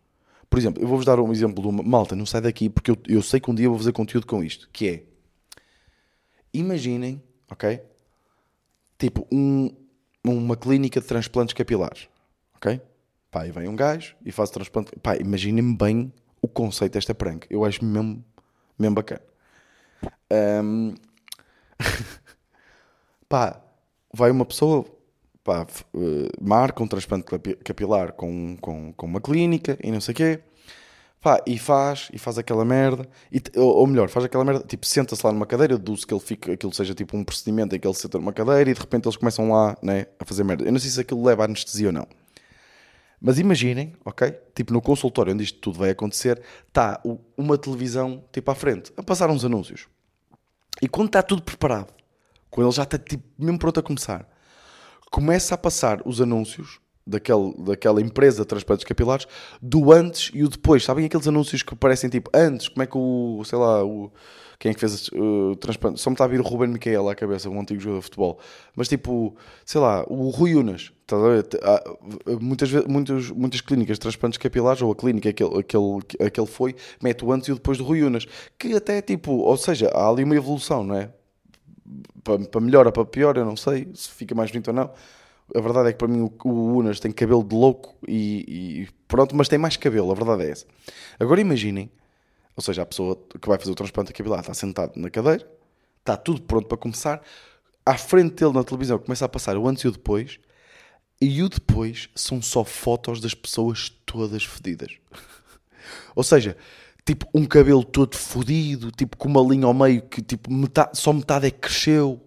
Por 0.49 0.59
exemplo, 0.59 0.81
eu 0.81 0.87
vou-vos 0.87 1.05
dar 1.05 1.19
um 1.19 1.31
exemplo 1.31 1.61
de 1.61 1.67
uma. 1.67 1.83
Malta, 1.83 2.15
não 2.15 2.25
sai 2.25 2.41
daqui 2.41 2.69
porque 2.69 2.91
eu, 2.91 2.97
eu 3.07 3.21
sei 3.21 3.39
que 3.39 3.49
um 3.49 3.55
dia 3.55 3.69
vou 3.69 3.77
fazer 3.77 3.91
conteúdo 3.91 4.25
com 4.25 4.43
isto. 4.43 4.69
Que 4.71 4.87
é. 4.87 5.03
Imaginem, 6.53 7.21
ok? 7.49 7.81
Tipo, 8.97 9.27
um, 9.31 9.69
uma 10.23 10.55
clínica 10.55 10.99
de 10.99 11.07
transplantes 11.07 11.53
capilares. 11.53 12.07
Ok? 12.55 12.81
Pá, 13.29 13.43
aí 13.43 13.51
vem 13.51 13.67
um 13.67 13.75
gajo 13.75 14.15
e 14.25 14.31
faz 14.31 14.49
transplante. 14.49 14.91
Pá, 15.01 15.15
imaginem-me 15.17 15.75
bem 15.75 16.13
o 16.41 16.47
conceito 16.47 16.93
desta 16.93 17.13
prank. 17.13 17.45
Eu 17.49 17.65
acho 17.65 17.83
mesmo, 17.83 18.23
mesmo 18.79 18.95
bacana. 18.95 19.21
Um... 20.61 20.95
pá, 23.27 23.61
vai 24.13 24.31
uma 24.31 24.45
pessoa, 24.45 24.85
pá, 25.43 25.67
eh, 25.95 26.29
marca 26.41 26.81
um 26.81 26.87
transplante 26.87 27.25
capilar 27.63 28.13
com, 28.13 28.55
com, 28.61 28.93
com 28.93 29.05
uma 29.05 29.19
clínica 29.19 29.77
e 29.83 29.91
não 29.91 29.99
sei 29.99 30.13
o 30.13 30.15
quê. 30.15 30.39
Pá, 31.25 31.41
e 31.47 31.57
faz, 31.57 32.07
e 32.13 32.19
faz 32.19 32.37
aquela 32.37 32.63
merda, 32.63 33.09
e, 33.31 33.41
ou, 33.55 33.77
ou 33.77 33.87
melhor, 33.87 34.09
faz 34.09 34.27
aquela 34.27 34.45
merda, 34.45 34.63
tipo, 34.63 34.85
senta-se 34.85 35.25
lá 35.25 35.33
numa 35.33 35.47
cadeira, 35.47 35.73
eu 35.73 35.79
que 35.79 36.13
ele 36.13 36.19
fica, 36.19 36.53
aquilo 36.53 36.71
seja 36.71 36.93
tipo 36.93 37.17
um 37.17 37.23
procedimento 37.23 37.75
em 37.75 37.79
que 37.79 37.87
ele 37.87 37.95
senta 37.95 38.19
numa 38.19 38.31
cadeira 38.31 38.69
e 38.69 38.73
de 38.75 38.79
repente 38.79 39.07
eles 39.07 39.17
começam 39.17 39.49
lá, 39.49 39.75
né, 39.81 40.05
a 40.19 40.23
fazer 40.23 40.43
merda. 40.43 40.63
Eu 40.63 40.71
não 40.71 40.77
sei 40.77 40.91
se 40.91 41.01
aquilo 41.01 41.25
leva 41.25 41.43
anestesia 41.43 41.87
ou 41.87 41.93
não. 41.93 42.07
Mas 43.19 43.39
imaginem, 43.39 43.95
ok? 44.05 44.37
Tipo, 44.53 44.71
no 44.71 44.83
consultório 44.83 45.33
onde 45.33 45.43
isto 45.43 45.57
tudo 45.57 45.79
vai 45.79 45.89
acontecer, 45.89 46.39
está 46.67 47.01
uma 47.35 47.57
televisão, 47.57 48.23
tipo, 48.31 48.51
à 48.51 48.53
frente, 48.53 48.93
a 48.95 49.01
passar 49.01 49.31
uns 49.31 49.43
anúncios. 49.43 49.87
E 50.79 50.87
quando 50.87 51.07
está 51.07 51.23
tudo 51.23 51.41
preparado, 51.41 51.91
quando 52.51 52.67
ele 52.67 52.75
já 52.75 52.83
está, 52.83 52.99
tipo, 52.99 53.23
mesmo 53.35 53.57
pronto 53.57 53.79
a 53.79 53.83
começar, 53.83 54.29
começa 55.09 55.55
a 55.55 55.57
passar 55.57 56.03
os 56.05 56.21
anúncios 56.21 56.79
daquele, 57.05 57.53
daquela 57.59 58.01
empresa 58.01 58.41
de 58.41 58.47
transplantes 58.47 58.83
capilares 58.83 59.27
do 59.61 59.91
antes 59.91 60.31
e 60.33 60.43
o 60.43 60.49
depois. 60.49 60.83
Sabem 60.83 61.05
aqueles 61.05 61.27
anúncios 61.27 61.61
que 61.61 61.75
parecem 61.75 62.09
tipo 62.09 62.29
antes? 62.33 62.67
Como 62.67 62.83
é 62.83 62.87
que 62.87 62.97
o, 62.97 63.43
sei 63.45 63.59
lá, 63.59 63.83
o, 63.83 64.11
quem 64.57 64.71
é 64.71 64.73
que 64.73 64.79
fez 64.79 65.09
o 65.09 65.55
transplante? 65.57 65.99
Só 65.99 66.09
me 66.09 66.15
está 66.15 66.23
a 66.25 66.27
vir 66.27 66.39
o 66.39 66.43
Ruben 66.43 66.69
Miquel 66.69 67.07
à 67.07 67.15
cabeça, 67.15 67.49
um 67.49 67.59
antigo 67.59 67.79
jogador 67.79 67.99
de 67.99 68.05
futebol. 68.05 68.39
Mas 68.75 68.87
tipo, 68.87 69.35
sei 69.65 69.79
lá, 69.81 70.03
o 70.07 70.29
Rui 70.29 70.55
Unas. 70.55 70.91
Tá 71.05 71.17
muitas, 72.41 72.71
muitas, 72.87 73.29
muitas 73.29 73.61
clínicas 73.61 73.97
de 73.97 74.01
transplantes 74.01 74.39
capilares, 74.39 74.81
ou 74.81 74.91
a 74.91 74.95
clínica 74.95 75.29
aquele, 75.29 75.59
aquele, 75.59 75.99
aquele 76.25 76.47
foi, 76.47 76.75
mete 77.01 77.23
o 77.23 77.31
antes 77.31 77.47
e 77.47 77.51
o 77.51 77.55
depois 77.55 77.77
do 77.77 77.83
Rui 77.83 78.01
Unas. 78.01 78.25
Que 78.57 78.75
até 78.75 79.01
tipo, 79.01 79.31
ou 79.31 79.57
seja, 79.57 79.89
há 79.89 80.09
ali 80.09 80.23
uma 80.23 80.35
evolução, 80.35 80.83
não 80.83 80.95
é? 80.95 81.11
Para, 82.23 82.39
para 82.39 82.61
melhor 82.61 82.87
ou 82.87 82.91
para 82.91 83.05
pior, 83.05 83.37
eu 83.37 83.45
não 83.45 83.55
sei 83.55 83.87
se 83.93 84.09
fica 84.09 84.33
mais 84.33 84.49
bonito 84.49 84.69
ou 84.69 84.73
não 84.73 84.89
a 85.53 85.59
verdade 85.59 85.89
é 85.89 85.91
que 85.91 85.97
para 85.97 86.07
mim 86.07 86.29
o, 86.43 86.77
Unas 86.77 86.99
tem 86.99 87.11
cabelo 87.11 87.43
de 87.43 87.53
louco 87.53 87.95
e, 88.07 88.83
e, 88.83 88.87
pronto, 89.07 89.35
mas 89.35 89.47
tem 89.47 89.59
mais 89.59 89.77
cabelo, 89.77 90.11
a 90.11 90.15
verdade 90.15 90.43
é 90.43 90.51
essa. 90.51 90.65
Agora 91.19 91.39
imaginem, 91.39 91.91
ou 92.55 92.63
seja, 92.63 92.81
a 92.81 92.85
pessoa 92.85 93.15
que 93.39 93.47
vai 93.47 93.59
fazer 93.59 93.71
o 93.71 93.75
transplante 93.75 94.13
capilar 94.13 94.39
está 94.39 94.53
sentado 94.53 94.93
na 94.95 95.09
cadeira, 95.09 95.47
está 95.99 96.17
tudo 96.17 96.41
pronto 96.41 96.67
para 96.67 96.77
começar, 96.77 97.21
à 97.85 97.97
frente 97.97 98.35
dele 98.35 98.53
na 98.53 98.63
televisão 98.63 98.97
começa 98.97 99.25
a 99.25 99.29
passar 99.29 99.57
o 99.57 99.67
antes 99.67 99.83
e 99.83 99.87
o 99.87 99.91
depois, 99.91 100.39
e 101.21 101.43
o 101.43 101.49
depois 101.49 102.09
são 102.15 102.41
só 102.41 102.63
fotos 102.63 103.21
das 103.21 103.33
pessoas 103.33 103.89
todas 104.05 104.43
fedidas. 104.43 104.97
ou 106.15 106.23
seja, 106.23 106.57
tipo 107.05 107.27
um 107.33 107.45
cabelo 107.45 107.83
todo 107.83 108.15
fodido, 108.17 108.91
tipo 108.91 109.15
com 109.15 109.29
uma 109.29 109.41
linha 109.41 109.67
ao 109.67 109.73
meio 109.73 110.01
que 110.01 110.21
tipo 110.21 110.51
metade, 110.51 110.97
só 110.97 111.13
metade 111.13 111.47
é 111.47 111.51
que 111.51 111.59
cresceu 111.59 112.19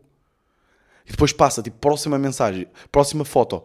e 1.08 1.10
depois 1.10 1.32
passa, 1.32 1.62
tipo, 1.62 1.78
próxima 1.78 2.18
mensagem, 2.18 2.66
próxima 2.92 3.24
foto, 3.24 3.64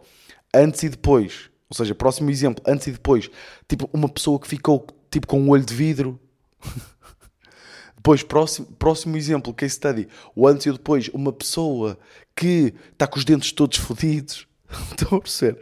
antes 0.53 0.81
e 0.83 0.89
depois. 0.89 1.49
Ou 1.69 1.75
seja, 1.75 1.93
próximo 1.93 2.29
exemplo, 2.29 2.63
antes 2.65 2.87
e 2.87 2.91
depois. 2.91 3.29
Tipo, 3.67 3.89
uma 3.91 4.07
pessoa 4.07 4.39
que 4.39 4.47
ficou, 4.47 4.87
tipo, 5.11 5.27
com 5.27 5.41
um 5.41 5.49
olho 5.49 5.65
de 5.65 5.73
vidro. 5.73 6.19
depois, 7.97 8.23
próximo, 8.23 8.67
próximo 8.79 9.17
exemplo, 9.17 9.53
case 9.53 9.75
study. 9.75 10.07
O 10.35 10.47
antes 10.47 10.65
e 10.65 10.69
o 10.69 10.73
depois. 10.73 11.09
Uma 11.09 11.33
pessoa 11.33 11.99
que 12.35 12.73
está 12.91 13.07
com 13.07 13.17
os 13.17 13.25
dentes 13.25 13.51
todos 13.51 13.77
fodidos. 13.77 14.47
Estão 14.91 15.17
a 15.17 15.21
perceber? 15.21 15.61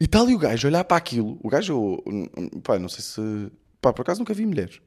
E 0.00 0.04
está 0.04 0.20
ali 0.20 0.34
o 0.34 0.38
gajo 0.38 0.66
olhar 0.66 0.82
para 0.84 0.96
aquilo. 0.96 1.38
O 1.42 1.48
gajo, 1.48 2.02
pá, 2.64 2.78
não 2.78 2.88
sei 2.88 3.04
se. 3.04 3.52
Pá, 3.80 3.92
por 3.92 4.02
acaso 4.02 4.18
nunca 4.20 4.34
vi 4.34 4.44
mulheres. 4.46 4.80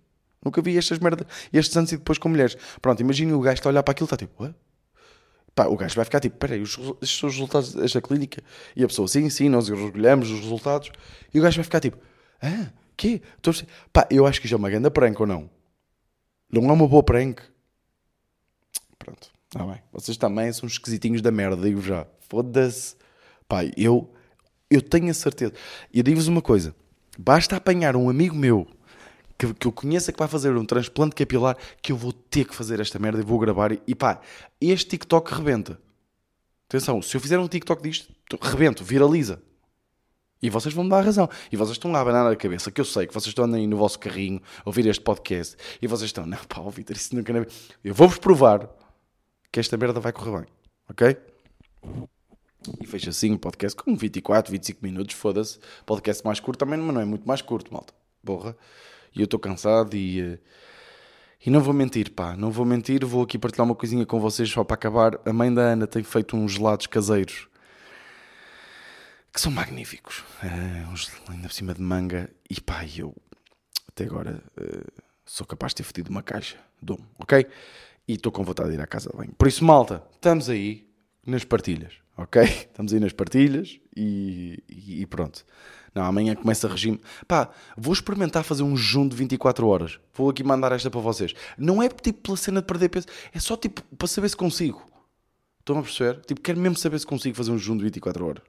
Nunca 0.43 0.61
vi 0.61 0.77
estas 0.77 0.99
merdas, 0.99 1.25
estes 1.53 1.75
antes 1.77 1.93
e 1.93 1.97
depois 1.97 2.17
com 2.17 2.27
mulheres. 2.27 2.57
Pronto, 2.81 2.99
imagina 2.99 3.35
o 3.35 3.39
gajo 3.39 3.55
está 3.55 3.69
a 3.69 3.71
olhar 3.71 3.83
para 3.83 3.93
aquilo 3.93 4.05
e 4.05 4.07
está 4.07 4.17
tipo, 4.17 4.43
Ué? 4.43 4.53
Pá, 5.55 5.67
o 5.67 5.77
gajo 5.77 5.95
vai 5.95 6.05
ficar 6.05 6.19
tipo, 6.19 6.37
peraí, 6.37 6.61
estes 6.61 7.19
são 7.19 7.29
os 7.29 7.35
resultados 7.35 7.75
desta 7.75 8.01
clínica? 8.01 8.41
E 8.75 8.83
a 8.83 8.87
pessoa, 8.87 9.07
sim, 9.07 9.29
sim, 9.29 9.49
nós 9.49 9.69
orgulhamos 9.69 10.31
os 10.31 10.39
resultados. 10.39 10.91
E 11.33 11.39
o 11.39 11.43
gajo 11.43 11.57
vai 11.57 11.63
ficar 11.63 11.79
tipo, 11.79 11.97
ah, 12.41 12.71
quê? 12.97 13.21
Estou 13.37 13.53
Pá, 13.91 14.07
eu 14.09 14.25
acho 14.25 14.41
que 14.41 14.47
já 14.47 14.55
é 14.55 14.57
uma 14.57 14.69
grande 14.69 14.89
prank 14.89 15.19
ou 15.19 15.27
não? 15.27 15.49
Não 16.51 16.69
é 16.69 16.73
uma 16.73 16.87
boa 16.87 17.03
prank? 17.03 17.41
Pronto, 18.97 19.31
está 19.45 19.65
bem. 19.65 19.81
Vocês 19.91 20.17
também 20.17 20.51
são 20.51 20.67
esquisitinhos 20.67 21.21
da 21.21 21.31
merda, 21.31 21.61
digo 21.61 21.81
já. 21.81 22.07
Foda-se. 22.29 22.95
Pá, 23.47 23.63
eu, 23.77 24.11
eu 24.69 24.81
tenho 24.81 25.11
a 25.11 25.13
certeza. 25.13 25.53
E 25.93 25.99
eu 25.99 26.03
digo-vos 26.03 26.27
uma 26.27 26.41
coisa. 26.41 26.75
Basta 27.17 27.55
apanhar 27.55 27.95
um 27.95 28.09
amigo 28.09 28.35
meu 28.35 28.67
que, 29.47 29.53
que 29.53 29.67
eu 29.67 29.71
conheça 29.71 30.11
que 30.11 30.19
vai 30.19 30.27
fazer 30.27 30.55
um 30.55 30.65
transplante 30.65 31.15
capilar, 31.15 31.57
que 31.81 31.91
eu 31.91 31.97
vou 31.97 32.13
ter 32.13 32.45
que 32.45 32.55
fazer 32.55 32.79
esta 32.79 32.97
merda 32.99 33.19
e 33.19 33.23
vou 33.23 33.39
gravar. 33.39 33.71
E, 33.71 33.81
e 33.87 33.95
pá, 33.95 34.21
este 34.61 34.91
TikTok 34.91 35.33
rebenta. 35.33 35.79
Atenção, 36.67 37.01
se 37.01 37.15
eu 37.15 37.21
fizer 37.21 37.37
um 37.37 37.47
TikTok 37.47 37.83
disto, 37.83 38.13
rebento, 38.41 38.83
viraliza. 38.83 39.41
E 40.41 40.49
vocês 40.49 40.73
vão 40.73 40.83
me 40.83 40.89
dar 40.89 40.99
a 40.99 41.01
razão. 41.01 41.29
E 41.51 41.55
vocês 41.55 41.73
estão 41.73 41.91
lá 41.91 41.99
a 41.99 42.01
abanar 42.01 42.31
a 42.31 42.35
cabeça, 42.35 42.71
que 42.71 42.81
eu 42.81 42.85
sei 42.85 43.07
que 43.07 43.13
vocês 43.13 43.27
estão 43.27 43.45
aí 43.45 43.67
no 43.67 43.77
vosso 43.77 43.97
carrinho 43.99 44.41
a 44.59 44.63
ouvir 44.65 44.85
este 44.87 45.01
podcast. 45.01 45.55
E 45.81 45.87
vocês 45.87 46.09
estão, 46.09 46.25
não, 46.25 46.37
pá, 46.37 46.59
ouvir 46.61 46.85
isso 46.91 47.15
nunca 47.15 47.31
na 47.31 47.45
Eu 47.83 47.93
vou-vos 47.93 48.17
provar 48.17 48.69
que 49.51 49.59
esta 49.59 49.77
merda 49.77 49.99
vai 49.99 50.11
correr 50.11 50.39
bem. 50.39 50.47
Ok? 50.89 51.17
E 52.81 52.87
fecha 52.87 53.09
assim 53.09 53.33
o 53.33 53.39
podcast 53.39 53.75
com 53.81 53.95
24, 53.95 54.51
25 54.51 54.79
minutos. 54.83 55.15
Foda-se. 55.15 55.59
Podcast 55.85 56.25
mais 56.25 56.39
curto 56.39 56.59
também, 56.59 56.79
mas 56.79 56.93
não 56.93 57.01
é 57.01 57.05
muito 57.05 57.25
mais 57.27 57.41
curto, 57.41 57.73
malta. 57.73 57.93
Porra 58.25 58.55
e 59.15 59.21
eu 59.21 59.25
estou 59.25 59.39
cansado 59.39 59.95
e. 59.95 60.21
Eh, 60.21 60.39
e 61.45 61.49
não 61.49 61.59
vou 61.59 61.73
mentir, 61.73 62.09
pá, 62.11 62.37
não 62.37 62.49
vou 62.49 62.65
mentir, 62.65 63.03
vou 63.05 63.21
aqui 63.21 63.37
partilhar 63.37 63.65
uma 63.65 63.75
coisinha 63.75 64.05
com 64.05 64.17
vocês 64.17 64.49
só 64.49 64.63
para 64.63 64.75
acabar. 64.75 65.19
A 65.25 65.33
mãe 65.33 65.53
da 65.53 65.61
Ana 65.61 65.85
tem 65.85 66.01
feito 66.01 66.37
uns 66.37 66.53
gelados 66.53 66.87
caseiros 66.87 67.49
que 69.33 69.41
são 69.41 69.51
magníficos. 69.51 70.19
Uh, 70.41 70.89
uns 70.89 71.11
ainda 71.27 71.49
por 71.49 71.53
cima 71.53 71.73
de 71.73 71.81
manga. 71.81 72.29
E 72.49 72.61
pá, 72.61 72.85
eu 72.97 73.13
até 73.89 74.05
agora 74.05 74.41
uh, 74.57 75.03
sou 75.25 75.45
capaz 75.45 75.71
de 75.71 75.77
ter 75.77 75.83
fedido 75.83 76.09
uma 76.11 76.23
caixa. 76.23 76.55
Dom, 76.81 76.97
ok? 77.19 77.45
E 78.07 78.13
estou 78.13 78.31
com 78.31 78.43
vontade 78.43 78.69
de 78.69 78.75
ir 78.75 78.81
à 78.81 78.87
casa 78.87 79.09
de 79.09 79.17
banho. 79.17 79.33
Por 79.37 79.47
isso, 79.47 79.65
malta, 79.65 80.01
estamos 80.13 80.49
aí 80.49 80.87
nas 81.25 81.43
partilhas, 81.43 81.93
ok? 82.17 82.43
Estamos 82.71 82.93
aí 82.93 82.99
nas 82.99 83.13
partilhas 83.13 83.79
e, 83.95 84.63
e, 84.67 85.05
pronto. 85.05 85.45
Não, 85.93 86.03
amanhã 86.03 86.35
começa 86.35 86.67
regime. 86.67 86.99
Pá, 87.27 87.49
vou 87.77 87.93
experimentar 87.93 88.43
fazer 88.43 88.63
um 88.63 88.75
jejum 88.75 89.07
de 89.07 89.15
24 89.15 89.67
horas. 89.67 89.99
Vou 90.13 90.29
aqui 90.29 90.43
mandar 90.43 90.71
esta 90.71 90.89
para 90.89 90.99
vocês. 90.99 91.33
Não 91.57 91.81
é 91.81 91.87
tipo 91.87 92.21
pela 92.21 92.37
cena 92.37 92.61
de 92.61 92.67
perder 92.67 92.89
peso, 92.89 93.07
é 93.31 93.39
só 93.39 93.55
tipo 93.55 93.81
para 93.95 94.07
saber 94.07 94.29
se 94.29 94.35
consigo. 94.35 94.83
Estão 95.59 95.79
a 95.79 95.81
perceber? 95.81 96.19
Tipo, 96.25 96.41
quero 96.41 96.59
mesmo 96.59 96.77
saber 96.77 96.99
se 96.99 97.05
consigo 97.05 97.37
fazer 97.37 97.51
um 97.51 97.57
jejum 97.57 97.77
de 97.77 97.83
24 97.83 98.25
horas. 98.25 98.43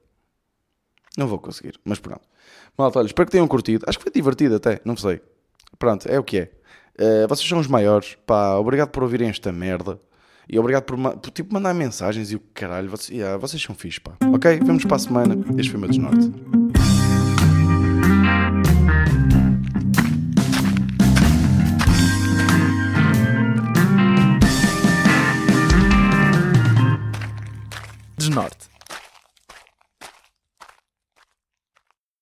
Não 1.17 1.29
vou 1.29 1.39
conseguir, 1.39 1.79
mas 1.85 2.01
pronto. 2.01 2.27
Malta, 2.77 2.99
olha, 2.99 3.07
espero 3.07 3.27
que 3.27 3.33
tenham 3.33 3.47
curtido. 3.47 3.85
Acho 3.87 3.99
que 3.99 4.03
foi 4.03 4.13
divertido 4.13 4.57
até, 4.57 4.81
não 4.85 4.97
sei. 4.97 5.21
Pronto, 5.79 6.09
é 6.09 6.19
o 6.19 6.25
que 6.25 6.39
é. 6.39 6.51
Uh, 6.99 7.29
vocês 7.29 7.49
são 7.49 7.61
os 7.61 7.69
maiores. 7.69 8.17
Pá, 8.27 8.57
obrigado 8.57 8.91
por 8.91 9.03
ouvirem 9.03 9.29
esta 9.29 9.53
merda. 9.53 10.01
E 10.49 10.59
obrigado 10.59 10.85
por, 10.85 10.97
por 10.97 11.31
tipo, 11.31 11.53
mandar 11.55 11.75
mensagens 11.75 12.31
e 12.31 12.37
o 12.37 12.41
caralho. 12.53 12.91
Vocês, 12.91 13.17
yeah, 13.17 13.37
vocês 13.37 13.63
são 13.63 13.75
fixos, 13.75 14.01
pá. 14.01 14.13
Ok? 14.33 14.61
Vemos 14.65 14.85
para 14.85 14.97
a 14.97 14.99
semana. 14.99 15.37
Este 15.59 15.71
foi 15.71 15.79
o 15.79 15.81
meu 15.81 15.89
desnorte. 15.89 16.33
Norte. 28.35 28.74